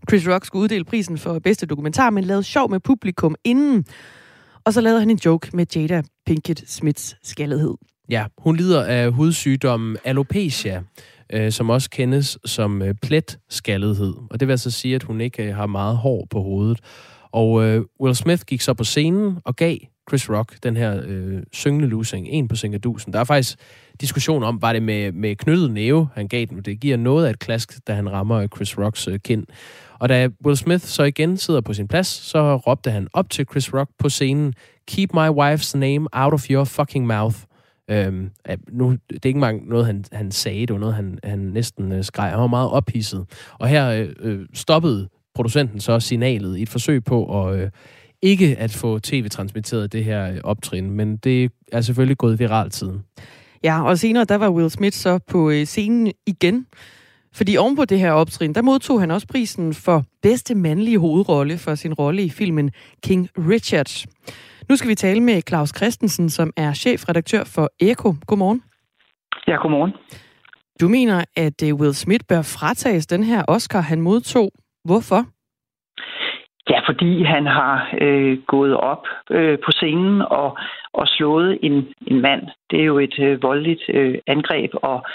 [0.10, 3.86] Chris Rock skulle uddele prisen for bedste dokumentar, men lavede sjov med publikum inden.
[4.64, 7.76] Og så lavede han en joke med Jada Pinkett Smiths skaldhed.
[8.10, 10.84] Ja, hun lider af hudsygdommen alopecia,
[11.34, 14.14] øh, som også kendes som øh, pletskaldighed.
[14.30, 16.80] Og det vil altså sige, at hun ikke øh, har meget hår på hovedet.
[17.32, 19.78] Og øh, Will Smith gik så på scenen og gav
[20.10, 23.14] Chris Rock den her øh, syngende losing, en på Singadusen.
[23.14, 23.58] Der er faktisk
[24.02, 26.62] diskussion om, var det med, med knyttet næve, han gav den.
[26.62, 29.46] Det giver noget af et klask, da han rammer Chris Rocks øh, kind.
[30.00, 33.46] Og da Will Smith så igen sidder på sin plads, så råbte han op til
[33.52, 34.54] Chris Rock på scenen,
[34.88, 37.36] Keep my wife's name out of your fucking mouth.
[37.90, 38.30] Øhm,
[38.72, 41.92] nu, det er ikke engang noget, han, han sagde, det var noget, han, han næsten
[41.92, 42.30] øh, skreg.
[42.30, 43.26] Han var meget ophidset.
[43.60, 47.70] Og her øh, øh stoppede producenten så signalet i et forsøg på at øh,
[48.22, 53.04] ikke at få tv-transmitteret det her øh, optrin, men det er selvfølgelig gået viralt siden.
[53.64, 56.66] Ja, og senere der var Will Smith så på øh, scenen igen,
[57.34, 61.76] fordi ovenpå det her optrin, der modtog han også prisen for bedste mandlige hovedrolle for
[61.76, 62.72] sin rolle i filmen
[63.04, 64.06] King Richard.
[64.70, 68.16] Nu skal vi tale med Claus Christensen, som er chefredaktør for Eko.
[68.28, 68.64] Godmorgen.
[69.48, 69.92] Ja, godmorgen.
[70.82, 74.52] Du mener, at øh, Will Smith bør fratages den her Oscar, han modtog.
[74.84, 75.26] Hvorfor?
[76.70, 80.58] Ja, fordi han har øh, gået op øh, på scenen og,
[80.94, 82.48] og slået en, en mand.
[82.72, 85.06] Det er jo et øh, voldeligt øh, angreb, og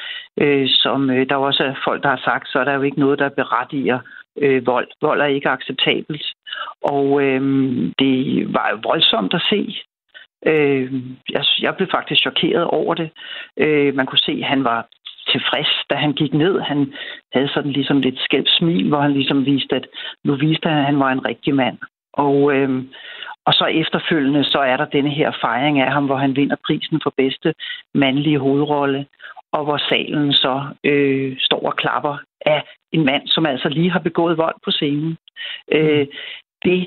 [0.40, 3.00] øh, som øh, der også er folk, der har sagt, så er der jo ikke
[3.00, 3.98] noget, der berettiger
[4.38, 4.88] øh, vold.
[5.00, 6.24] Vold er ikke acceptabelt.
[6.82, 7.40] Og øh,
[7.98, 9.76] det var jo voldsomt at se.
[10.46, 10.92] Øh,
[11.30, 13.10] jeg, jeg blev faktisk chokeret over det.
[13.56, 14.86] Øh, man kunne se, at han var
[15.32, 16.60] tilfreds, da han gik ned.
[16.60, 16.92] Han
[17.32, 19.86] havde sådan ligesom lidt skævt smil, hvor han ligesom viste, at
[20.24, 21.78] nu viste han, at han var en rigtig mand.
[22.12, 22.84] Og, øh,
[23.46, 27.00] og så efterfølgende, så er der denne her fejring af ham, hvor han vinder prisen
[27.02, 27.54] for bedste
[27.94, 29.06] mandlige hovedrolle,
[29.52, 33.98] og hvor salen så øh, står og klapper af en mand, som altså lige har
[33.98, 35.16] begået vold på scenen.
[35.72, 35.88] Øh, mm.
[35.88, 36.06] Øh,
[36.64, 36.80] det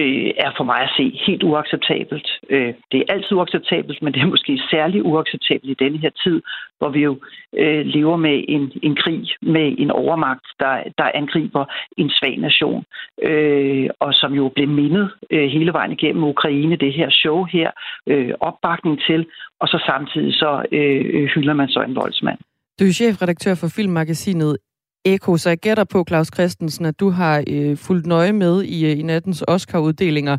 [0.00, 2.28] øh, er for mig at se helt uacceptabelt.
[2.50, 6.42] Øh, det er altid uacceptabelt, men det er måske særligt uacceptabelt i denne her tid,
[6.78, 7.14] hvor vi jo
[7.62, 11.64] øh, lever med en, en krig med en overmagt, der, der angriber
[11.96, 12.84] en svag nation,
[13.22, 17.70] øh, og som jo blev mindet øh, hele vejen igennem Ukraine, det her show her,
[18.06, 19.26] øh, opbakning til,
[19.60, 22.38] og så samtidig så øh, øh hylder man så en voldsmand.
[22.80, 24.56] Du er chefredaktør for filmmagasinet
[25.04, 28.92] Eko, så jeg gætter på, Claus Christensen, at du har øh, fulgt nøje med i,
[28.92, 30.36] øh, i nattens Oscar-uddelinger.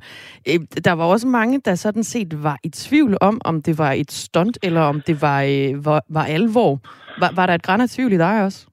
[0.50, 3.92] Øh, der var også mange, der sådan set var i tvivl om, om det var
[3.92, 6.80] et stunt, eller om det var, øh, var, var alvor.
[7.20, 8.68] Var, var der et græn af tvivl i dig også?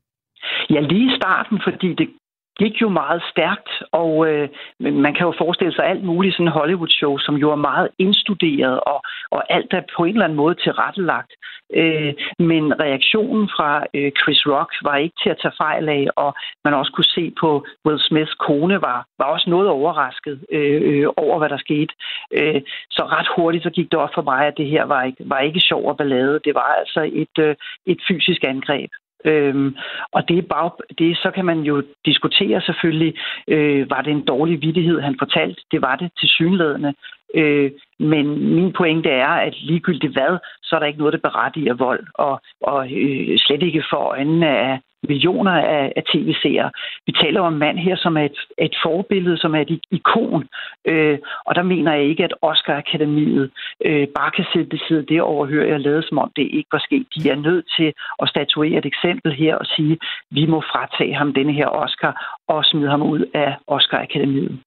[0.70, 2.09] Ja, lige i starten, fordi det
[2.58, 7.18] gik jo meget stærkt, og øh, man kan jo forestille sig alt muligt sådan Hollywood-show,
[7.18, 11.32] som jo er meget indstuderet, og, og alt er på en eller anden måde tilrettelagt.
[11.74, 16.34] Øh, men reaktionen fra øh, Chris Rock var ikke til at tage fejl af, og
[16.64, 21.06] man også kunne se på Will Smiths kone var, var også noget overrasket øh, øh,
[21.16, 21.94] over, hvad der skete.
[22.32, 22.60] Øh,
[22.90, 25.38] så ret hurtigt så gik det op for mig, at det her var ikke, var
[25.38, 26.40] ikke sjov og ballade.
[26.44, 27.54] Det var altså et, øh,
[27.86, 28.90] et fysisk angreb.
[29.24, 29.76] Øhm,
[30.12, 33.14] og det, er bag, det så kan man jo diskutere selvfølgelig,
[33.48, 35.62] øh, var det en dårlig vidighed, han fortalte?
[35.70, 36.94] Det var det til synlædende.
[37.35, 41.74] Øh, men min pointe er, at ligegyldigt hvad, så er der ikke noget, der berettiger
[41.74, 46.70] vold, og, og øh, slet ikke for øjnene af millioner af, af tv-seere.
[47.06, 50.44] Vi taler om en mand her, som er et, et forbillede, som er et ikon,
[50.84, 53.50] øh, og der mener jeg ikke, at Oscar-akademiet
[53.84, 57.06] øh, bare kan sætte sidde det overhøre jeg lavet, som om det ikke var sket.
[57.14, 59.98] De er nødt til at statuere et eksempel her og sige,
[60.30, 62.12] vi må fratage ham denne her Oscar
[62.48, 64.58] og smide ham ud af Oscar-akademiet.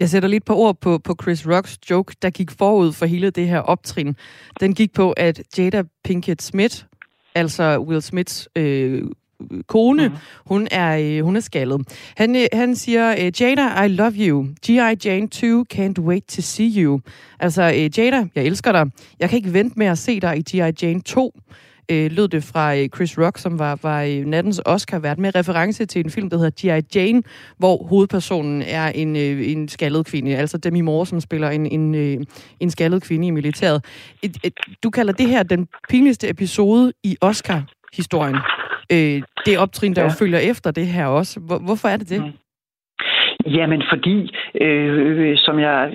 [0.00, 3.30] Jeg sætter lidt på ord på, på Chris Rocks joke, der gik forud for hele
[3.30, 4.16] det her optrin.
[4.60, 6.76] Den gik på, at Jada Pinkett Smith,
[7.34, 9.02] altså Will Smiths øh,
[9.66, 10.14] kone, mm.
[10.46, 11.80] hun er øh, hun er skaldet.
[12.16, 14.46] Han, øh, han siger, øh, Jada, I love you.
[14.66, 15.08] G.I.
[15.08, 17.00] Jane 2, can't wait to see you.
[17.40, 17.62] Altså,
[17.96, 18.86] Jada, jeg elsker dig.
[19.20, 20.72] Jeg kan ikke vente med at se dig i G.I.
[20.82, 21.32] Jane 2
[21.90, 25.86] øh, lød det fra øh, Chris Rock, som var, var øh, nattens Oscar-vært, med reference
[25.86, 26.98] til en film, der hedder G.I.
[26.98, 27.22] Jane,
[27.58, 31.94] hvor hovedpersonen er en, øh, en skaldet kvinde, altså Demi Moore, som spiller en, en,
[31.94, 32.18] øh,
[32.60, 33.84] en skaldet kvinde i militæret.
[34.22, 38.36] Et, et, du kalder det her den pinligste episode i Oscar-historien.
[38.92, 40.08] Øh, det optrin, der ja.
[40.08, 41.40] jo følger efter det her også.
[41.40, 42.20] Hvor, hvorfor er det det?
[42.24, 42.32] Mm.
[43.46, 44.30] Jamen fordi,
[44.60, 45.92] øh, som jeg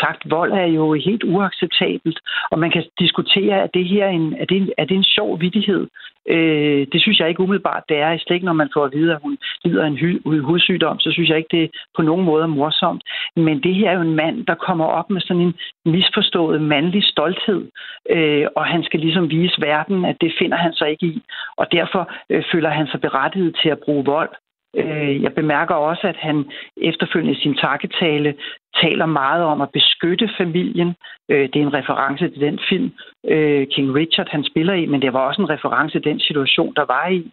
[0.00, 2.20] sagt, vold er jo helt uacceptabelt,
[2.50, 5.40] og man kan diskutere, at det her en, er, det en, er det en sjov
[5.40, 5.86] vidighed?
[6.30, 8.18] Øh, det synes jeg ikke umiddelbart, det er.
[8.18, 11.10] Slet ikke, når man får at vide, at hun lider af en hy- hudsygdom, så
[11.12, 13.02] synes jeg ikke, det er på nogen måde er morsomt.
[13.36, 17.04] Men det her er jo en mand, der kommer op med sådan en misforstået mandlig
[17.04, 17.68] stolthed,
[18.10, 21.22] øh, og han skal ligesom vise verden, at det finder han sig ikke i.
[21.56, 24.30] Og derfor øh, føler han sig berettiget til at bruge vold.
[24.76, 26.44] Øh, jeg bemærker også, at han
[26.76, 28.34] efterfølgende i sin takketale
[28.82, 30.94] taler meget om at beskytte familien.
[31.28, 32.90] Øh, det er en reference til den film,
[33.28, 36.74] øh, King Richard han spiller i, men det var også en reference til den situation,
[36.76, 37.30] der var i,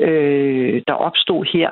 [0.00, 1.70] øh, der opstod her.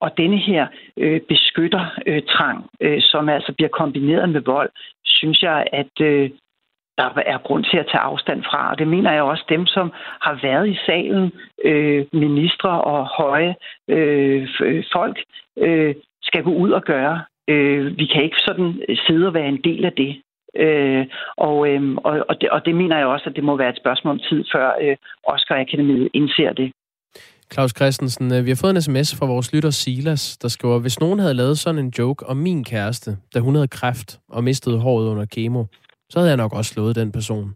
[0.00, 4.70] Og denne her øh, beskyttertrang, øh, som altså bliver kombineret med vold,
[5.04, 6.30] synes jeg, at øh,
[6.98, 8.70] der er grund til at tage afstand fra.
[8.70, 9.92] Og det mener jeg også dem, som
[10.26, 11.32] har været i salen,
[11.64, 13.54] øh, ministre og høje
[13.88, 15.18] øh, øh, folk,
[15.58, 17.16] øh, skal gå ud og gøre.
[17.48, 18.70] Øh, vi kan ikke sådan
[19.06, 20.22] sidde og være en del af det.
[20.56, 23.68] Øh, og, øh, og, og, det, og det mener jeg også, at det må være
[23.68, 26.72] et spørgsmål om tid, før øh, Oscar Akademiet indser det.
[27.52, 31.00] Claus Christensen, øh, vi har fået en sms fra vores lytter Silas, der skriver, hvis
[31.00, 34.78] nogen havde lavet sådan en joke om min kæreste, da hun havde kræft og mistede
[34.78, 35.64] håret under kemo,
[36.10, 37.54] så havde jeg nok også slået den person.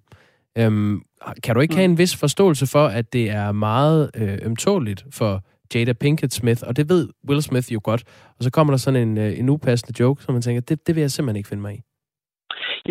[0.59, 1.03] Øhm,
[1.43, 5.45] kan du ikke have en vis forståelse for, at det er meget øh, ømtåligt for
[5.75, 8.05] Jada Pinkett Smith, og det ved Will Smith jo godt,
[8.39, 10.95] og så kommer der sådan en, øh, en upassende joke, som man tænker, det, det
[10.95, 11.83] vil jeg simpelthen ikke finde mig i.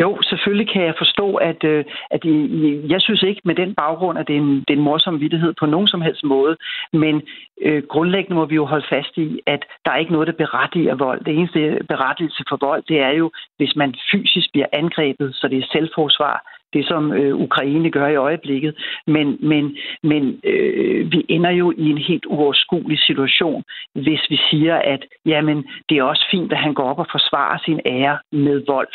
[0.00, 2.24] Jo, selvfølgelig kan jeg forstå, at, øh, at
[2.92, 5.54] jeg synes ikke med den baggrund, at det er en, det er en morsom vidtighed
[5.60, 6.56] på nogen som helst måde.
[6.92, 7.22] Men
[7.62, 10.94] øh, grundlæggende må vi jo holde fast i, at der er ikke noget, der berettiger
[10.94, 11.24] vold.
[11.24, 15.58] Det eneste berettigelse for vold, det er jo, hvis man fysisk bliver angrebet, så det
[15.58, 18.74] er selvforsvar, det som øh, Ukraine gør i øjeblikket.
[19.06, 23.64] Men, men, men øh, vi ender jo i en helt uoverskuelig situation,
[23.94, 27.58] hvis vi siger, at jamen, det er også fint, at han går op og forsvarer
[27.64, 28.88] sin ære med vold.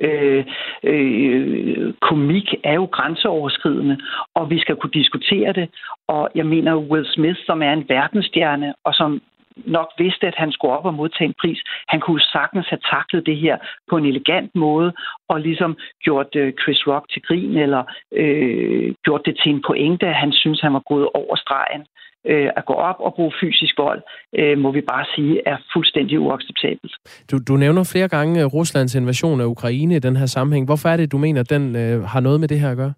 [0.00, 0.44] Øh,
[0.82, 3.98] øh, komik er jo grænseoverskridende,
[4.34, 5.68] og vi skal kunne diskutere det.
[6.06, 9.20] Og jeg mener, Will Smith, som er en verdensstjerne, og som
[9.66, 11.60] nok vidste, at han skulle op og modtage en pris.
[11.88, 13.56] Han kunne sagtens have taklet det her
[13.90, 14.92] på en elegant måde,
[15.28, 17.82] og ligesom gjort øh, Chris Rock til grin, eller
[18.12, 21.82] øh, gjort det til en pointe, at han synes, han var gået over stregen
[22.26, 24.02] øh, at gå op og bruge fysisk vold,
[24.38, 26.92] øh, må vi bare sige, er fuldstændig uacceptabelt.
[27.30, 30.66] Du, du nævner flere gange øh, Ruslands invasion af Ukraine i den her sammenhæng.
[30.66, 32.92] Hvorfor er det, du mener, den øh, har noget med det her at gøre?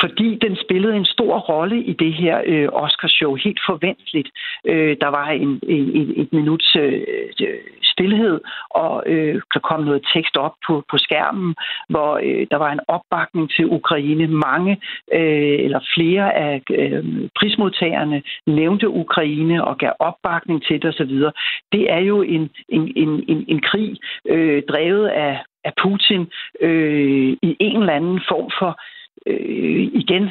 [0.00, 4.28] Fordi den spillede en stor rolle i det her øh, Oscarshow, helt forventeligt.
[4.64, 7.02] Øh, der var en, en, et minuts øh,
[7.82, 8.40] stillhed,
[8.70, 11.54] og øh, der kom noget tekst op på, på skærmen,
[11.88, 14.26] hvor øh, der var en opbakning til Ukraine.
[14.26, 14.72] Mange
[15.12, 17.04] øh, eller flere af øh,
[17.38, 21.14] prismodtagerne nævnte Ukraine og gav opbakning til det osv.
[21.72, 23.96] Det er jo en, en, en, en, en krig
[24.28, 26.26] øh, drevet af, af Putin
[26.60, 28.80] øh, i en eller anden form for
[29.26, 30.30] øh, igen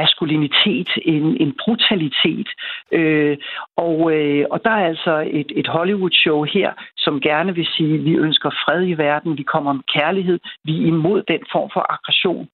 [0.00, 2.48] maskulinitet, en, en brutalitet.
[2.92, 3.36] Øh,
[3.76, 8.14] og, øh, og der er altså et, et Hollywood-show her, som gerne vil sige, vi
[8.14, 12.48] ønsker fred i verden, vi kommer om kærlighed, vi er imod den form for aggression.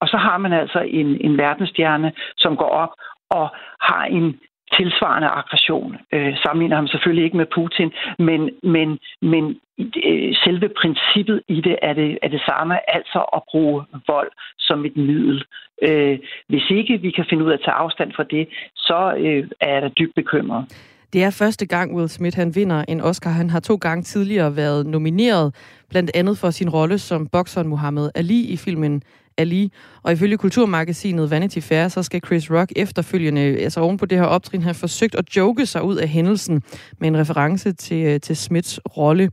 [0.00, 2.92] Og så har man altså en, en verdensstjerne, som går op
[3.30, 3.48] og
[3.80, 4.40] har en
[4.72, 5.96] tilsvarende aggression.
[6.12, 9.44] Øh, sammenligner ham selvfølgelig ikke med Putin, men, men, men
[9.78, 14.84] øh, selve princippet i det er, det er det samme, altså at bruge vold som
[14.84, 15.44] et middel.
[15.82, 19.48] Øh, hvis ikke vi kan finde ud af at tage afstand fra det, så øh,
[19.60, 20.64] er jeg da dybt bekymret.
[21.12, 23.30] Det er første gang, Will Smith han vinder en Oscar.
[23.30, 25.54] Han har to gange tidligere været nomineret,
[25.90, 29.02] blandt andet for sin rolle som bokseren Muhammad Ali i filmen
[29.38, 29.72] Ali.
[30.02, 34.24] Og ifølge kulturmagasinet Vanity Fair, så skal Chris Rock efterfølgende, altså oven på det her
[34.24, 36.62] optrin, have forsøgt at joke sig ud af hændelsen
[37.00, 39.30] med en reference til, øh, til Smiths rolle.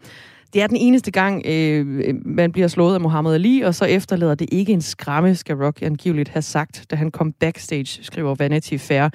[0.53, 3.85] Det er den eneste gang, øh, øh, man bliver slået af Muhammad Ali, og så
[3.85, 8.35] efterlader det ikke en skræmme, skal Rock angiveligt have sagt, da han kom backstage, skriver
[8.35, 9.09] Vanity Fair.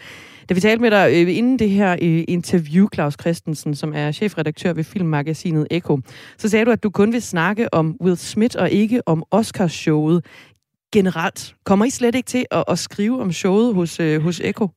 [0.49, 4.13] Da vi talte med dig øh, inden det her øh, interview, Claus Christensen, som er
[4.13, 6.01] chefredaktør ved filmmagasinet Echo,
[6.39, 10.25] så sagde du, at du kun vil snakke om Will Smith og ikke om Oscarshowet
[10.93, 11.55] generelt.
[11.65, 14.69] Kommer I slet ikke til at, at skrive om showet hos, øh, hos Echo?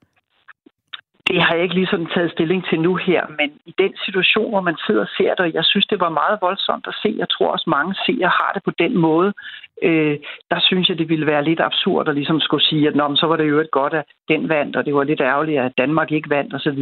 [1.28, 4.50] Det har jeg ikke lige sådan taget stilling til nu her, men i den situation,
[4.50, 7.10] hvor man sidder og ser det, og jeg synes, det var meget voldsomt at se,
[7.18, 9.34] jeg tror også mange seere har det på den måde,
[9.82, 10.18] øh,
[10.52, 13.26] der synes jeg, det ville være lidt absurd at ligesom skulle sige, at Nå, så
[13.28, 16.12] var det jo et godt, at den vandt, og det var lidt ærgerligt, at Danmark
[16.12, 16.82] ikke vandt osv.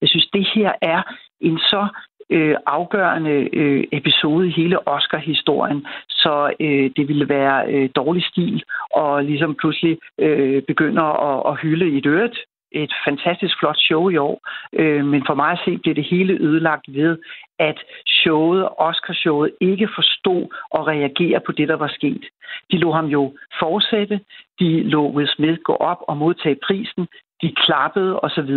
[0.00, 1.02] Jeg synes, det her er
[1.40, 1.88] en så
[2.30, 8.62] øh, afgørende øh, episode i hele Oscar-historien, så øh, det ville være øh, dårlig stil
[8.90, 12.38] og ligesom pludselig øh, begynder at, at hylde i et øret
[12.72, 14.40] et fantastisk flot show i år,
[14.72, 17.18] øh, men for mig at se blev det hele ødelagt ved,
[17.58, 20.42] at showet, Oscar-showet, ikke forstod
[20.74, 22.24] at reagere på det, der var sket.
[22.70, 24.20] De lå ham jo fortsætte,
[24.60, 27.06] de lå Will Smith gå op og modtage prisen,
[27.42, 28.52] de klappede osv.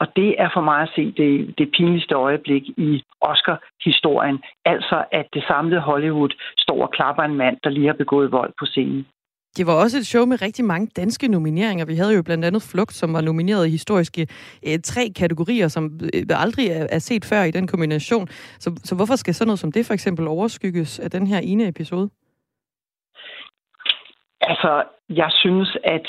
[0.00, 4.38] Og det er for mig at se det, det pinligste øjeblik i Oscar-historien.
[4.64, 8.52] Altså, at det samlede Hollywood står og klapper en mand, der lige har begået vold
[8.58, 9.06] på scenen.
[9.56, 11.84] Det var også et show med rigtig mange danske nomineringer.
[11.84, 14.26] Vi havde jo blandt andet Flugt, som var nomineret i historiske
[14.66, 18.28] øh, tre kategorier, som øh, aldrig er, er set før i den kombination.
[18.58, 21.68] Så, så hvorfor skal sådan noget som det for eksempel overskygges af den her ene
[21.68, 22.10] episode?
[24.40, 26.06] Altså, jeg synes, at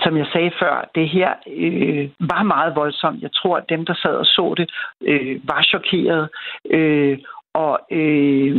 [0.00, 3.22] som jeg sagde før, det her øh, var meget voldsomt.
[3.22, 4.70] Jeg tror, at dem, der sad og så det,
[5.02, 6.28] øh, var chokeret.
[6.70, 7.18] Øh,
[7.54, 8.56] og øh,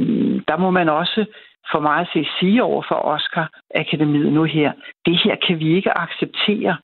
[0.48, 1.26] der må man også
[1.72, 4.72] for mig at se sige over for Oscar-akademiet nu her,
[5.06, 6.78] det her kan vi ikke acceptere.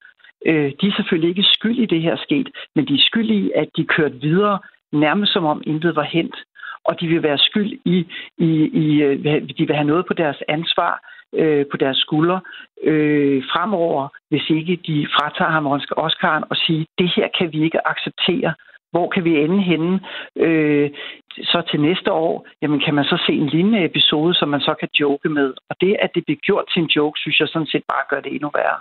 [0.46, 3.50] Øh, de er selvfølgelig ikke skyld i det her sket, men de er skyld i,
[3.54, 4.58] at de kørte videre,
[4.92, 6.36] nærmest som om intet var hent.
[6.84, 8.06] Og de vil være skyld i,
[8.38, 8.50] i,
[8.84, 9.24] i øh,
[9.58, 12.40] de vil have noget på deres ansvar, øh, på deres skuldre
[12.82, 15.66] øh, fremover, hvis ikke de fratager ham
[16.06, 18.54] Oscar'en og siger, det her kan vi ikke acceptere.
[18.90, 20.00] Hvor kan vi ende henne?
[20.36, 20.90] Øh,
[21.42, 24.74] så til næste år, jamen kan man så se en lignende episode, som man så
[24.80, 25.54] kan joke med.
[25.70, 28.20] Og det, at det bliver gjort til en joke, synes jeg sådan set bare gør
[28.20, 28.78] det endnu værre.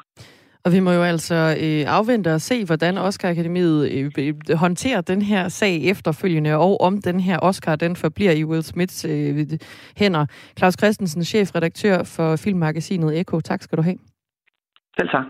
[0.66, 5.01] Og vi må jo altså øh, afvente og se, hvordan Oscar Akademiet øh, øh, håndterer
[5.01, 9.47] den her sag efterfølgende, og om den her Oscar, den forbliver i Will Smiths øh,
[9.97, 10.26] hænder.
[10.57, 13.39] Claus Christensen, chefredaktør for filmmagasinet Eko.
[13.39, 13.97] Tak skal du have.
[14.97, 15.26] Selv tak.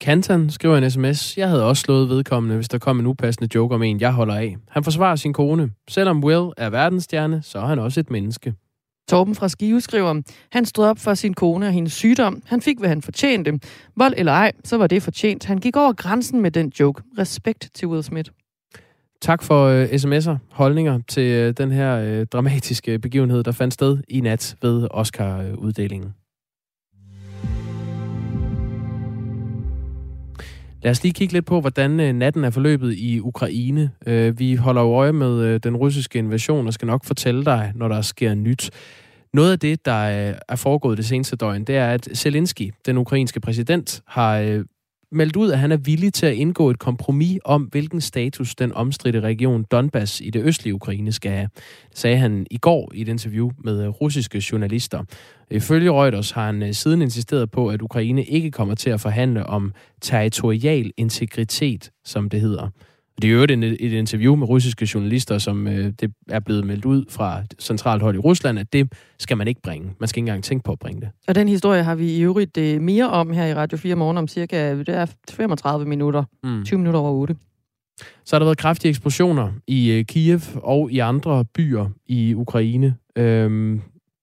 [0.00, 1.38] Kantan skriver en sms.
[1.38, 4.34] Jeg havde også slået vedkommende, hvis der kom en upassende joke om en, jeg holder
[4.34, 4.56] af.
[4.68, 5.70] Han forsvarer sin kone.
[5.88, 8.54] Selvom Will er verdensstjerne, så er han også et menneske.
[9.10, 12.42] Torben fra Skive skriver, han stod op for sin kone og hendes sygdom.
[12.46, 13.60] Han fik, hvad han fortjente.
[13.96, 15.44] Vold eller ej, så var det fortjent.
[15.44, 17.02] Han gik over grænsen med den joke.
[17.18, 18.30] Respekt til Will Smith.
[19.22, 23.98] Tak for uh, sms'er, holdninger til uh, den her uh, dramatiske begivenhed, der fandt sted
[24.08, 26.14] i nat ved Oscar-uddelingen.
[30.82, 33.90] Lad os lige kigge lidt på, hvordan øh, natten er forløbet i Ukraine.
[34.06, 37.72] Øh, vi holder jo øje med øh, den russiske invasion og skal nok fortælle dig,
[37.74, 38.70] når der sker nyt.
[39.34, 39.92] Noget af det, der
[40.48, 44.62] er foregået det seneste døgn, det er, at Zelensky, den ukrainske præsident, har
[45.12, 48.72] meldt ud, at han er villig til at indgå et kompromis om, hvilken status den
[48.72, 51.48] omstridte region Donbass i det østlige Ukraine skal have.
[51.90, 55.04] Det sagde han i går i et interview med øh, russiske journalister.
[55.50, 59.46] Ifølge Reuters har han øh, siden insisteret på, at Ukraine ikke kommer til at forhandle
[59.46, 62.68] om territorial integritet, som det hedder.
[63.22, 66.84] Det er jo et, et interview med russiske journalister, som øh, det er blevet meldt
[66.84, 69.90] ud fra centralt hold i Rusland, at det skal man ikke bringe.
[70.00, 71.08] Man skal ikke engang tænke på at bringe det.
[71.28, 74.16] Og den historie har vi i øvrigt øh, mere om her i Radio 4 morgen
[74.18, 76.24] om cirka det er 35 minutter.
[76.44, 76.64] Mm.
[76.64, 77.36] 20 minutter over 8.
[78.24, 82.94] Så har der været kraftige eksplosioner i øh, Kiev og i andre byer i Ukraine.
[83.16, 83.82] Øhm,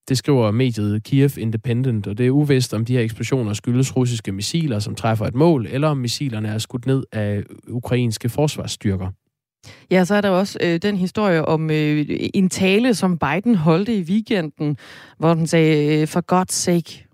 [0.10, 4.32] det skriver mediet Kiev Independent, og det er uvist, om de her eksplosioner skyldes russiske
[4.32, 9.12] missiler, som træffer et mål, eller om missilerne er skudt ned af ukrainske forsvarsstyrker.
[9.92, 13.96] Ja, så er der også øh, den historie om øh, en tale, som Biden holdte
[13.96, 14.78] i weekenden,
[15.18, 17.08] hvor den sagde, øh, for God's sake,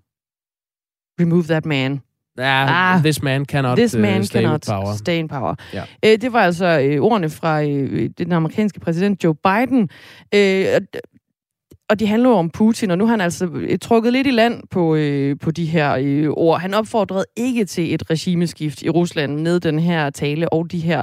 [1.20, 2.00] remove that man.
[2.38, 4.96] Ja, ah, this man cannot, this man uh, stay cannot in power.
[4.96, 5.54] Stay in power.
[5.72, 5.84] Ja.
[6.04, 9.88] Øh, det var altså øh, ordene fra øh, den amerikanske præsident Joe Biden.
[10.34, 10.66] Øh,
[11.88, 14.62] og de handler om Putin, og nu har han altså øh, trukket lidt i land
[14.70, 16.60] på, øh, på de her øh, ord.
[16.60, 21.02] Han opfordrede ikke til et regimeskift i Rusland med den her tale og de her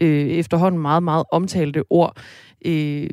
[0.00, 2.16] øh, efterhånden meget, meget omtalte ord.
[2.64, 3.10] Øh,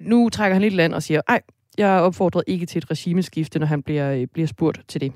[0.00, 1.40] nu trækker han lidt i land og siger, ej,
[1.78, 5.12] jeg opfordrede ikke til et regimeskifte, når han bliver, øh, bliver spurgt til det.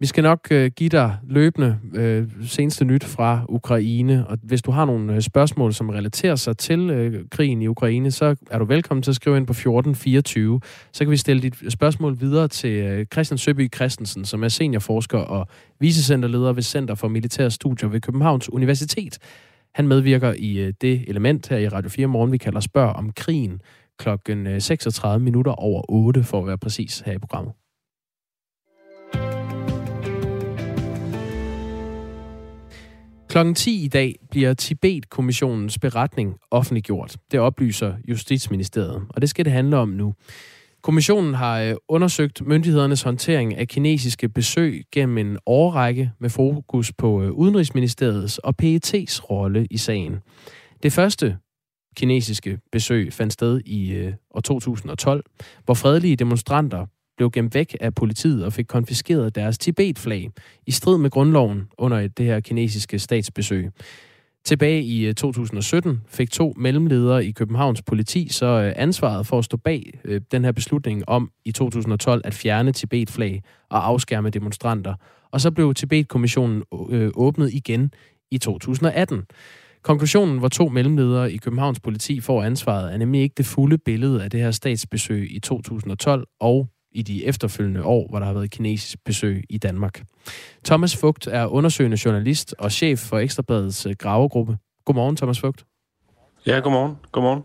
[0.00, 4.70] Vi skal nok øh, give dig løbende øh, seneste nyt fra Ukraine, og hvis du
[4.70, 8.64] har nogle øh, spørgsmål, som relaterer sig til øh, krigen i Ukraine, så er du
[8.64, 10.60] velkommen til at skrive ind på 1424.
[10.92, 14.48] Så kan vi stille dit øh, spørgsmål videre til øh, Christian Søby Christensen, som er
[14.48, 15.48] seniorforsker og
[15.80, 19.18] vicecenterleder ved Center for Militære Studier ved Københavns Universitet.
[19.74, 23.12] Han medvirker i øh, det element her i Radio 4 morgen, vi kalder Spørg om
[23.12, 23.60] krigen
[23.98, 27.52] klokken øh, 36 minutter over 8, for at være præcis her i programmet.
[33.36, 37.16] Klokken 10 i dag bliver Tibet-kommissionens beretning offentliggjort.
[37.30, 40.14] Det oplyser Justitsministeriet, og det skal det handle om nu.
[40.82, 47.22] Kommissionen har øh, undersøgt myndighedernes håndtering af kinesiske besøg gennem en årrække med fokus på
[47.22, 50.20] øh, Udenrigsministeriets og PET's rolle i sagen.
[50.82, 51.36] Det første
[51.96, 55.24] kinesiske besøg fandt sted i øh, år 2012,
[55.64, 56.86] hvor fredelige demonstranter
[57.16, 60.30] blev gemt væk af politiet og fik konfiskeret deres Tibet-flag
[60.66, 63.70] i strid med grundloven under det her kinesiske statsbesøg.
[64.44, 69.44] Tilbage i øh, 2017 fik to mellemledere i Københavns politi så øh, ansvaret for at
[69.44, 74.94] stå bag øh, den her beslutning om i 2012 at fjerne Tibet-flag og afskærme demonstranter.
[75.30, 76.62] og så blev Tibet-kommissionen
[77.14, 77.90] åbnet igen
[78.30, 79.22] i 2018.
[79.82, 84.24] Konklusionen, hvor to mellemledere i Københavns politi får ansvaret, er nemlig ikke det fulde billede
[84.24, 88.50] af det her statsbesøg i 2012 og i de efterfølgende år, hvor der har været
[88.50, 90.02] kinesisk besøg i Danmark.
[90.64, 94.58] Thomas Fugt er undersøgende journalist og chef for Ekstrabladets øh, gravegruppe.
[94.84, 95.64] Godmorgen, Thomas Fugt.
[96.46, 96.96] Ja, godmorgen.
[97.12, 97.42] godmorgen.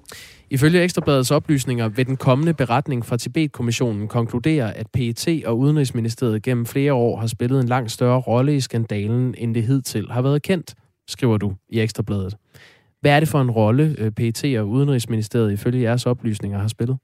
[0.49, 6.65] Ifølge Ekstrabladets oplysninger vil den kommende beretning fra Tibet-kommissionen konkludere, at PET og Udenrigsministeriet gennem
[6.65, 10.41] flere år har spillet en langt større rolle i skandalen, end det hidtil har været
[10.41, 10.73] kendt,
[11.07, 12.35] skriver du i Ekstrabladet.
[13.01, 16.97] Hvad er det for en rolle, øh, PET og Udenrigsministeriet ifølge jeres oplysninger har spillet?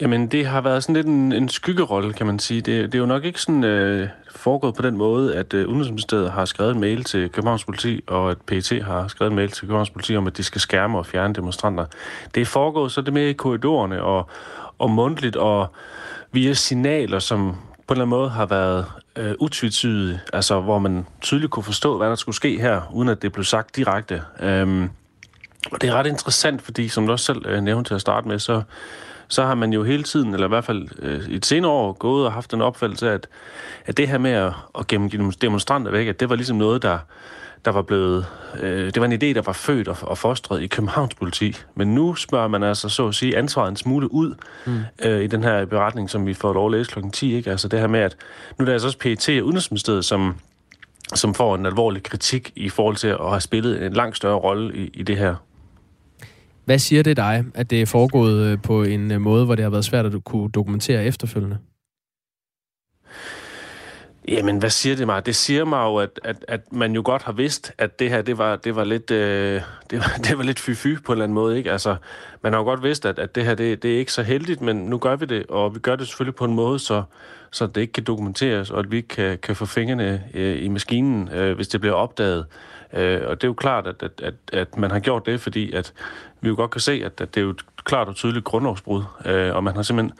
[0.00, 2.60] Jamen, det har været sådan lidt en, en skyggerolle, kan man sige.
[2.60, 6.30] Det, det er jo nok ikke sådan øh, foregået på den måde, at øh, Udenrigsministeriet
[6.30, 9.60] har skrevet en mail til Københavns Politi, og at PET har skrevet en mail til
[9.60, 11.84] Københavns Politi om, at de skal skærme og fjerne demonstranter.
[12.34, 14.30] Det er foregået så det med i korridorerne og,
[14.78, 15.66] og mundtligt og
[16.32, 18.84] via signaler, som på en eller anden måde har været
[19.16, 23.22] øh, utvetydige, altså hvor man tydeligt kunne forstå, hvad der skulle ske her, uden at
[23.22, 24.22] det blev sagt direkte.
[24.40, 24.90] Øhm,
[25.72, 28.28] og det er ret interessant, fordi som du også selv øh, nævnte til at starte
[28.28, 28.62] med, så
[29.28, 31.92] så har man jo hele tiden, eller i hvert fald øh, i et senere år,
[31.92, 33.28] gået og haft en opfattelse af, at,
[33.86, 36.98] at det her med at, at gemme demonstranter væk, at det var ligesom noget, der,
[37.64, 38.26] der var blevet...
[38.60, 41.56] Øh, det var en idé, der var født og, og fostret i Københavns politi.
[41.74, 44.34] Men nu spørger man altså så at sige ansvaret en smule ud
[44.66, 44.80] mm.
[45.04, 47.00] øh, i den her beretning, som vi får lov at læse kl.
[47.12, 47.34] 10.
[47.34, 47.50] Ikke?
[47.50, 48.16] Altså det her med, at
[48.58, 50.36] nu er der altså også PET og Udenrigsministeriet, som
[51.14, 54.76] som får en alvorlig kritik i forhold til at have spillet en langt større rolle
[54.76, 55.34] i, i det her
[56.68, 59.62] hvad siger det dig, at det er foregået øh, på en øh, måde, hvor det
[59.62, 61.58] har været svært at kunne dokumentere efterfølgende?
[64.28, 65.26] Jamen, hvad siger det mig?
[65.26, 68.22] Det siger mig jo, at, at, at man jo godt har vidst, at det her,
[68.22, 71.24] det var, det var lidt, øh, det var, det var lidt fy-fy på en eller
[71.24, 71.72] anden måde, ikke?
[71.72, 71.96] Altså,
[72.42, 74.60] man har jo godt vidst, at, at det her, det, det er ikke så heldigt,
[74.60, 77.02] men nu gør vi det, og vi gør det selvfølgelig på en måde, så,
[77.50, 80.68] så det ikke kan dokumenteres, og at vi ikke kan, kan få fingrene øh, i
[80.68, 82.38] maskinen, øh, hvis det bliver opdaget.
[82.38, 85.40] Øh, Øh, og det er jo klart, at, at, at, at man har gjort det,
[85.40, 85.92] fordi at
[86.40, 89.02] vi jo godt kan se, at, at det er jo et klart og tydeligt grundlovsbrud,
[89.24, 90.18] øh, og man har simpelthen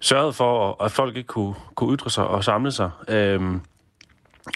[0.00, 2.90] sørget for, at folk ikke kunne, kunne ytre sig og samle sig.
[3.08, 3.40] Øh,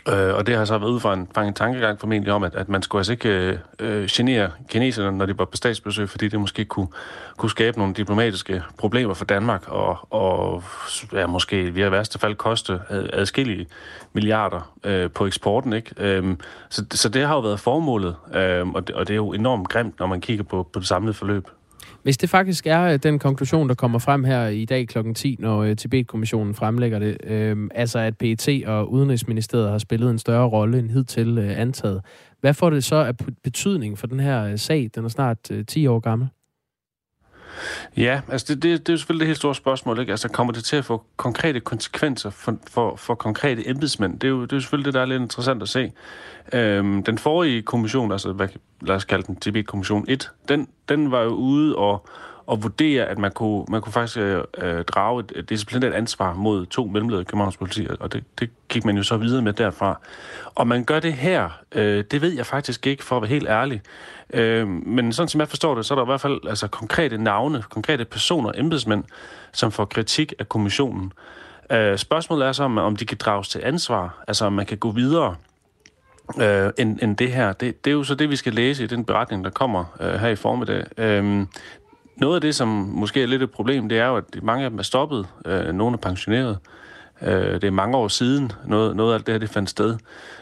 [0.09, 2.55] Øh, og det har så været ud fra en, fra en tankegang formentlig om, at,
[2.55, 6.29] at man skulle altså ikke øh, øh, genere kineserne, når de var på statsbesøg, fordi
[6.29, 6.89] det måske kunne,
[7.37, 10.63] kunne skabe nogle diplomatiske problemer for Danmark, og, og
[11.13, 13.67] ja, måske i værste fald koste adskillige
[14.13, 15.73] milliarder øh, på eksporten.
[15.73, 15.95] Ikke?
[15.97, 16.37] Øh,
[16.69, 19.69] så, så det har jo været formålet, øh, og, det, og det er jo enormt
[19.69, 21.49] grimt, når man kigger på, på det samlede forløb.
[22.09, 25.13] Hvis det faktisk er øh, den konklusion, der kommer frem her i dag kl.
[25.15, 30.19] 10, når øh, Tibet-kommissionen fremlægger det, øh, altså at PET og Udenrigsministeriet har spillet en
[30.19, 32.03] større rolle end hidtil øh, antaget,
[32.41, 34.91] hvad får det så af betydning for den her øh, sag?
[34.95, 36.29] Den er snart øh, 10 år gammel.
[37.97, 40.01] Ja, altså det, det, det er jo selvfølgelig det helt store spørgsmål.
[40.01, 40.11] Ikke?
[40.13, 44.21] Altså kommer det til at få konkrete konsekvenser for, for, for konkrete embedsmænd?
[44.21, 45.93] Det er, jo, det er jo selvfølgelig det, der er lidt interessant at se.
[46.53, 48.49] Øhm, den forrige kommission, altså hvad,
[48.81, 52.09] lad os kalde den TB-kommission 1, den, den var jo ude og,
[52.49, 56.35] og vurdere, at man kunne, man kunne faktisk øh, øh, drage et, et disciplinært ansvar
[56.35, 59.53] mod to mellemledere i Københavns politi, og det, det gik man jo så videre med
[59.53, 60.01] derfra.
[60.55, 63.49] Og man gør det her, øh, det ved jeg faktisk ikke, for at være helt
[63.49, 63.83] ærlig.
[64.33, 67.19] Øh, men sådan som jeg forstår det, så er der i hvert fald altså, konkrete
[67.19, 69.05] navne, konkrete personer, embedsmænd,
[69.53, 71.13] som får kritik af kommissionen.
[71.73, 74.79] Øh, spørgsmålet er så, om, om de kan drages til ansvar, altså om man kan
[74.79, 75.37] gå videre
[76.41, 77.53] øh, end, end det her.
[77.53, 80.15] Det, det er jo så det, vi skal læse i den beretning, der kommer øh,
[80.15, 80.85] her i formiddag.
[80.97, 81.47] Øh,
[82.21, 84.71] noget af det, som måske er lidt et problem, det er jo, at mange af
[84.71, 85.27] dem er stoppet.
[85.47, 86.59] Øh, nogle er pensioneret.
[87.23, 89.97] Øh, det er mange år siden, noget, noget af det her det fandt sted.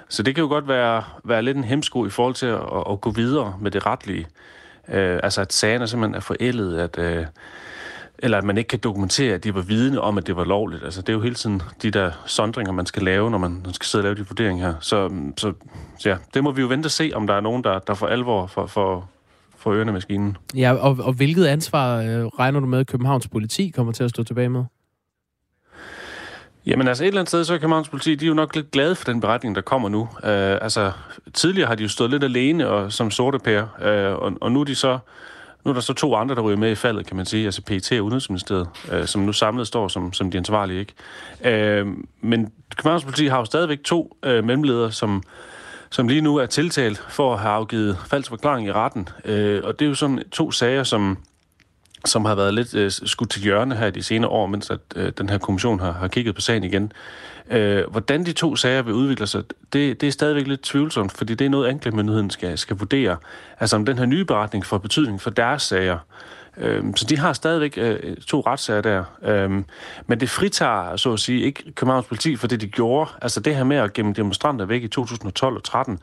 [0.09, 2.61] Så det kan jo godt være, være lidt en hemsko i forhold til at,
[2.91, 4.27] at, gå videre med det retlige.
[4.89, 7.27] Øh, altså at sagerne simpelthen er forældet, at, øh,
[8.19, 10.85] eller at man ikke kan dokumentere, at de var vidne om, at det var lovligt.
[10.85, 13.75] Altså det er jo hele tiden de der sondringer, man skal lave, når man, man
[13.75, 14.75] skal sidde og lave de vurderinger her.
[14.81, 15.53] Så, så,
[15.99, 17.95] så ja, det må vi jo vente og se, om der er nogen, der, der
[17.95, 19.09] får alvor for, for,
[19.67, 20.37] for ørerne maskinen.
[20.57, 24.11] Ja, og, og hvilket ansvar øh, regner du med, at Københavns politi kommer til at
[24.11, 24.65] stå tilbage med?
[26.67, 28.71] Jamen altså et eller andet sted, så er Københavns politi, de er jo nok lidt
[28.71, 30.01] glade for den beretning, der kommer nu.
[30.01, 30.93] Uh, altså
[31.35, 34.61] tidligere har de jo stået lidt alene og, som sorte pære, uh, og, og nu
[34.61, 34.99] er de så
[35.65, 37.63] nu er der så to andre, der ryger med i faldet, kan man sige, altså
[37.63, 41.83] PET og Udenrigsministeriet, uh, som nu samlet står som, som de ansvarlige, ikke?
[41.83, 41.89] Uh,
[42.21, 45.23] men Københavns politi har jo stadigvæk to uh, mellemledere, som,
[45.91, 49.09] som lige nu er tiltalt for at have afgivet falsk forklaring i retten.
[49.25, 51.19] Øh, og det er jo sådan to sager, som
[52.05, 55.13] som har været lidt øh, skudt til hjørne her de senere år, mens at, øh,
[55.19, 56.93] den her kommission har, har kigget på sagen igen.
[57.51, 61.35] Øh, hvordan de to sager vil udvikle sig, det, det er stadigvæk lidt tvivlsomt, fordi
[61.35, 63.17] det er noget, anklagemyndigheden skal, skal vurdere.
[63.61, 65.99] Altså om den her nye beretning får betydning for deres sager.
[66.57, 69.05] Øh, så de har stadigvæk øh, to retssager der.
[69.23, 69.51] Øh,
[70.07, 73.11] men det fritager, så at sige, ikke Københavns politi for det, de gjorde.
[73.23, 75.99] Altså det her med at gemme demonstranter væk i 2012 og 13,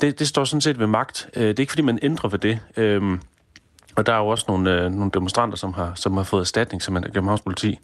[0.00, 1.28] det, det står sådan set ved magt.
[1.36, 2.60] Øh, det er ikke, fordi man ændrer ved det.
[2.76, 3.18] Øh,
[3.96, 6.82] og der er jo også nogle, øh, nogle demonstranter, som har, som har fået erstatning
[6.82, 7.78] som er Københavns politi.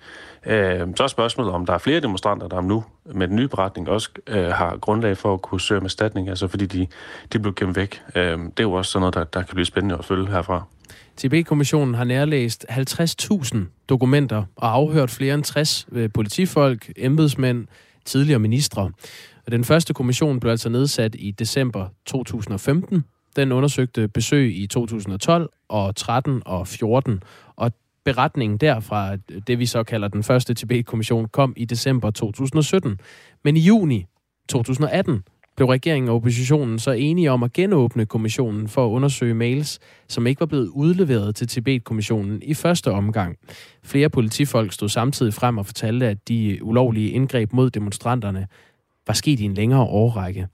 [0.47, 3.89] Øh, så er spørgsmålet, om der er flere demonstranter, der nu med den nye beretning
[3.89, 6.87] også øh, har grundlag for at kunne søge om erstatning, altså fordi de,
[7.33, 8.03] de blev gemt væk.
[8.15, 10.65] Øh, det er jo også sådan noget, der, der kan blive spændende at følge herfra.
[11.21, 13.59] TB-kommissionen har nærlæst 50.000
[13.89, 17.66] dokumenter og afhørt flere end 60 øh, politifolk, embedsmænd,
[18.05, 18.83] tidligere ministre.
[19.47, 23.05] Og den første kommission blev altså nedsat i december 2015.
[23.37, 27.23] Den undersøgte besøg i 2012 og 13 og 14.
[27.57, 27.73] Og
[28.05, 33.01] beretningen derfra, øh, det vi så kalder den første Tibet-kommission, kom i december 2017.
[33.45, 34.07] Men i juni
[34.49, 35.23] 2018
[35.61, 40.27] blev regeringen og oppositionen så enige om at genåbne kommissionen for at undersøge mails, som
[40.27, 43.37] ikke var blevet udleveret til Tibet-kommissionen i første omgang.
[43.85, 48.47] Flere politifolk stod samtidig frem og fortalte, at de ulovlige indgreb mod demonstranterne
[49.07, 50.47] var sket i en længere årrække.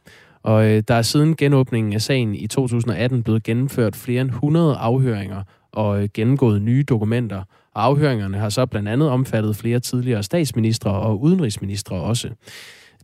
[0.42, 4.76] Og øh, der er siden genåbningen af sagen i 2018 blevet gennemført flere end 100
[4.76, 5.42] afhøringer
[5.72, 7.42] og øh, gennemgået nye dokumenter.
[7.74, 12.30] Og afhøringerne har så blandt andet omfattet flere tidligere statsministre og udenrigsministre også.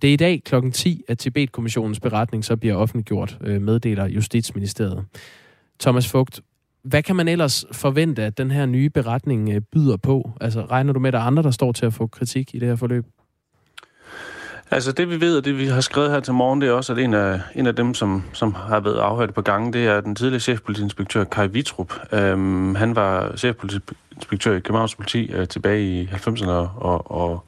[0.02, 0.70] Det er i dag kl.
[0.70, 5.04] 10, at Tibet-kommissionens beretning så bliver offentliggjort, øh, meddeler Justitsministeriet.
[5.80, 6.40] Thomas Fugt,
[6.84, 10.30] hvad kan man ellers forvente, at den her nye beretning øh, byder på?
[10.40, 12.58] Altså regner du med, at der er andre, der står til at få kritik i
[12.58, 13.04] det her forløb?
[14.70, 16.92] Altså det vi ved, og det vi har skrevet her til morgen, det er også,
[16.92, 20.00] at en af, en af dem, som, som har været afhørt på gangen, det er
[20.00, 21.92] den tidligere chefpolitiinspektør Kai Vitrup.
[22.12, 27.44] Øhm, han var chefpolitiinspektør i Københavns politi øh, tilbage i 90'erne og, og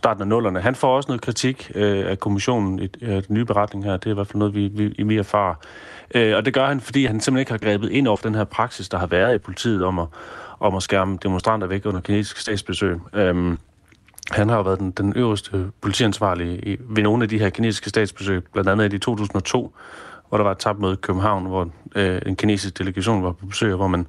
[0.00, 0.60] starten af nullerne.
[0.60, 3.96] Han får også noget kritik øh, af kommissionen i øh, den nye beretning her.
[3.96, 5.54] Det er i hvert fald noget, vi, vi, vi mere erfarer.
[6.14, 8.44] Øh, og det gør han, fordi han simpelthen ikke har grebet ind over den her
[8.44, 10.06] praksis, der har været i politiet om at,
[10.60, 13.00] om at skærme demonstranter væk under kinesiske statsbesøg.
[13.14, 13.56] Øh,
[14.30, 17.88] han har jo været den, den øverste politiansvarlige i, ved nogle af de her kinesiske
[17.88, 19.74] statsbesøg, blandt andet i 2002,
[20.28, 23.74] hvor der var et tabmøde i København, hvor øh, en kinesisk delegation var på besøg,
[23.74, 24.06] hvor man,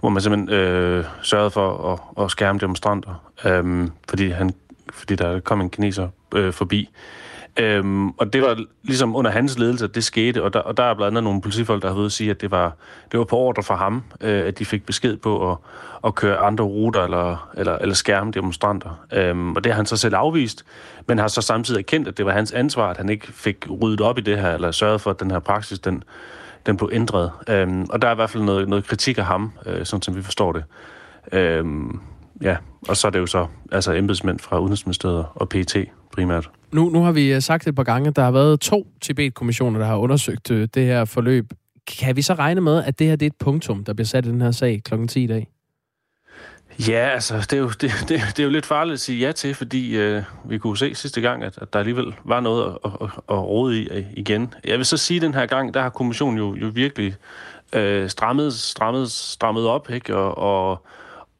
[0.00, 4.54] hvor man simpelthen øh, sørgede for at, at skærme demonstranter, øh, fordi, han,
[4.92, 6.90] fordi der kom en kineser øh, forbi.
[7.58, 10.82] Øhm, og det var ligesom under hans ledelse, at det skete, og der, og der
[10.82, 12.76] er blandt andet nogle politifolk, der har ved sige, at det var,
[13.12, 15.56] det var på ordre fra ham, øh, at de fik besked på at,
[16.04, 19.04] at køre andre ruter eller, eller, eller skærme demonstranter.
[19.12, 20.64] Øhm, og det har han så selv afvist,
[21.06, 24.00] men har så samtidig erkendt, at det var hans ansvar, at han ikke fik ryddet
[24.00, 26.04] op i det her, eller sørget for, at den her praksis, den,
[26.66, 27.30] den blev ændret.
[27.48, 30.16] Øhm, og der er i hvert fald noget, noget kritik af ham, øh, sådan som
[30.16, 30.64] vi forstår det.
[31.32, 32.00] Øhm,
[32.42, 32.56] ja,
[32.88, 35.76] og så er det jo så altså embedsmænd fra Udenrigsministeriet og PT
[36.12, 36.50] primært.
[36.72, 39.78] Nu, nu har vi øh, sagt et par gange, at der har været to Tibet-kommissioner,
[39.78, 41.52] der har undersøgt øh, det her forløb.
[41.86, 44.26] Kan vi så regne med, at det her det er et punktum, der bliver sat
[44.26, 45.06] i den her sag kl.
[45.06, 45.48] 10 i dag?
[46.88, 49.32] Ja, altså, det er jo, det, det, det er jo lidt farligt at sige ja
[49.32, 52.90] til, fordi øh, vi kunne se sidste gang, at, at der alligevel var noget at,
[53.00, 54.54] at, at rode i øh, igen.
[54.64, 57.14] Jeg vil så sige, at den her gang, der har kommissionen jo, jo virkelig
[57.72, 60.16] øh, strammet, strammet, strammet op, ikke?
[60.16, 60.86] Og, og,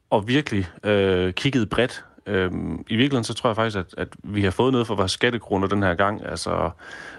[0.09, 2.51] og virkelig øh, kigget bredt Øh,
[2.87, 5.67] I virkeligheden så tror jeg faktisk, at, at vi har fået noget for vores skattekroner
[5.67, 6.25] den her gang.
[6.25, 6.69] Altså,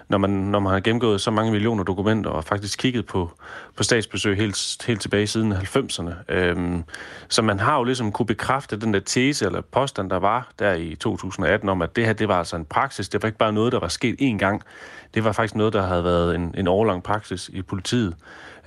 [0.09, 3.31] når man, når man har gennemgået så mange millioner dokumenter og faktisk kigget på,
[3.75, 6.33] på statsbesøg helt, helt tilbage siden 90'erne.
[6.33, 6.79] Øh,
[7.29, 10.73] så man har jo ligesom kunne bekræfte den der tese eller påstand, der var der
[10.73, 13.09] i 2018 om, at det her det var altså en praksis.
[13.09, 14.61] Det var ikke bare noget, der var sket én gang.
[15.13, 18.15] Det var faktisk noget, der havde været en, en årlang praksis i politiet.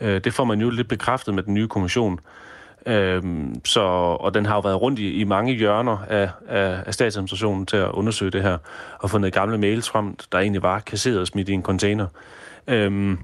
[0.00, 2.20] Øh, det får man jo lidt bekræftet med den nye kommission.
[2.86, 3.80] Øhm, så,
[4.20, 7.76] og den har jo været rundt i, i mange hjørner af, af, af statsadministrationen til
[7.76, 8.58] at undersøge det her,
[8.98, 12.06] og fundet gamle mails frem, der egentlig var kasseret og smidt i en container.
[12.66, 13.18] Øhm,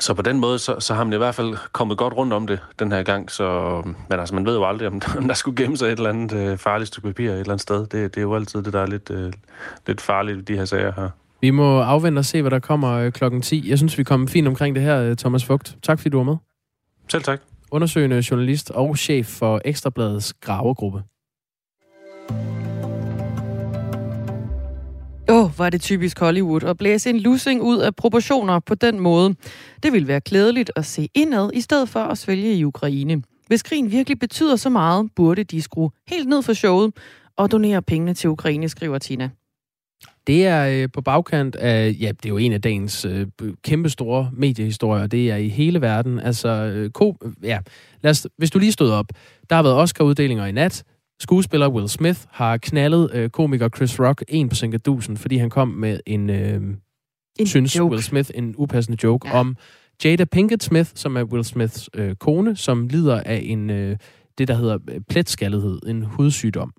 [0.00, 2.46] så på den måde, så, så har man i hvert fald kommet godt rundt om
[2.46, 3.30] det den her gang.
[3.30, 6.10] Så, men altså, man ved jo aldrig, om, om der skulle gemme sig et eller
[6.10, 7.80] andet øh, farligt stykke papir et eller andet sted.
[7.80, 9.32] Det, det er jo altid det, der er lidt, øh,
[9.86, 11.08] lidt farligt i de her sager her.
[11.40, 13.70] Vi må afvente og se, hvad der kommer øh, klokken 10.
[13.70, 15.76] Jeg synes, vi kom fint omkring det her, øh, Thomas Fugt.
[15.82, 16.36] Tak, fordi du var med.
[17.08, 17.40] Selv tak
[17.76, 21.02] undersøgende journalist og chef for Ekstrabladets gravegruppe.
[25.28, 29.00] Åh, oh, var det typisk Hollywood at blæse en lussing ud af proportioner på den
[29.00, 29.34] måde.
[29.82, 33.22] Det ville være klædeligt at se indad, i stedet for at svælge i Ukraine.
[33.46, 36.92] Hvis krigen virkelig betyder så meget, burde de skrue helt ned for showet
[37.36, 39.30] og donere pengene til Ukraine, skriver Tina.
[40.26, 43.26] Det er øh, på bagkant af, ja, det er jo en af dagens øh,
[43.62, 45.06] kæmpe store mediehistorier.
[45.06, 46.20] Det er i hele verden.
[46.20, 47.58] Altså, øh, ko, ja,
[48.02, 49.06] lad os, hvis du lige stod op.
[49.50, 50.84] Der har været Oscar-uddelinger i nat.
[51.20, 55.68] Skuespiller Will Smith har knaldet øh, komiker Chris Rock en på Sinkadusen, fordi han kom
[55.68, 56.60] med en, øh,
[57.38, 57.90] en synes joke.
[57.90, 59.38] Will Smith, en upassende joke ja.
[59.38, 59.56] om
[60.04, 63.96] Jada Pinkett Smith, som er Will Smiths øh, kone, som lider af en øh,
[64.38, 66.72] det, der hedder øh, pletskaldighed, en hudsygdom.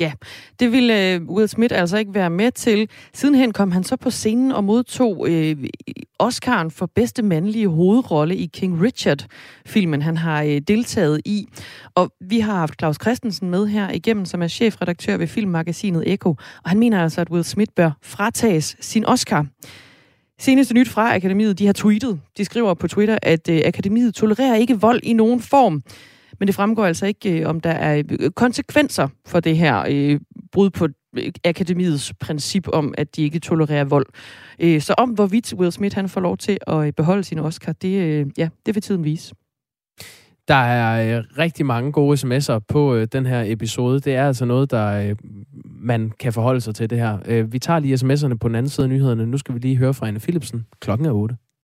[0.00, 0.12] Ja,
[0.60, 2.88] det ville øh, Will Smith altså ikke være med til.
[3.14, 5.56] Sidenhen kom han så på scenen og modtog øh,
[6.22, 11.48] Oscar'en for bedste mandlige hovedrolle i King Richard-filmen, han har øh, deltaget i.
[11.94, 16.30] Og vi har haft Claus Christensen med her igennem, som er chefredaktør ved filmmagasinet Echo,
[16.64, 19.46] og han mener altså, at Will Smith bør fratages sin Oscar.
[20.40, 22.20] Seneste nyt fra Akademiet, de har tweetet.
[22.36, 25.82] De skriver på Twitter, at øh, Akademiet tolererer ikke vold i nogen form.
[26.38, 30.20] Men det fremgår altså ikke, øh, om der er øh, konsekvenser for det her øh,
[30.52, 34.06] brud på øh, akademiets princip om, at de ikke tolererer vold.
[34.58, 38.02] Øh, så om hvorvidt Will Smith han får lov til at beholde sin Oscar, det,
[38.02, 39.34] øh, ja, det vil tiden vise.
[40.48, 44.00] Der er øh, rigtig mange gode sms'er på øh, den her episode.
[44.00, 45.16] Det er altså noget, der øh,
[45.64, 47.18] man kan forholde sig til det her.
[47.26, 49.26] Øh, vi tager lige sms'erne på den anden side af nyhederne.
[49.26, 50.66] Nu skal vi lige høre fra Anne Philipsen.
[50.80, 51.36] Klokken er 8.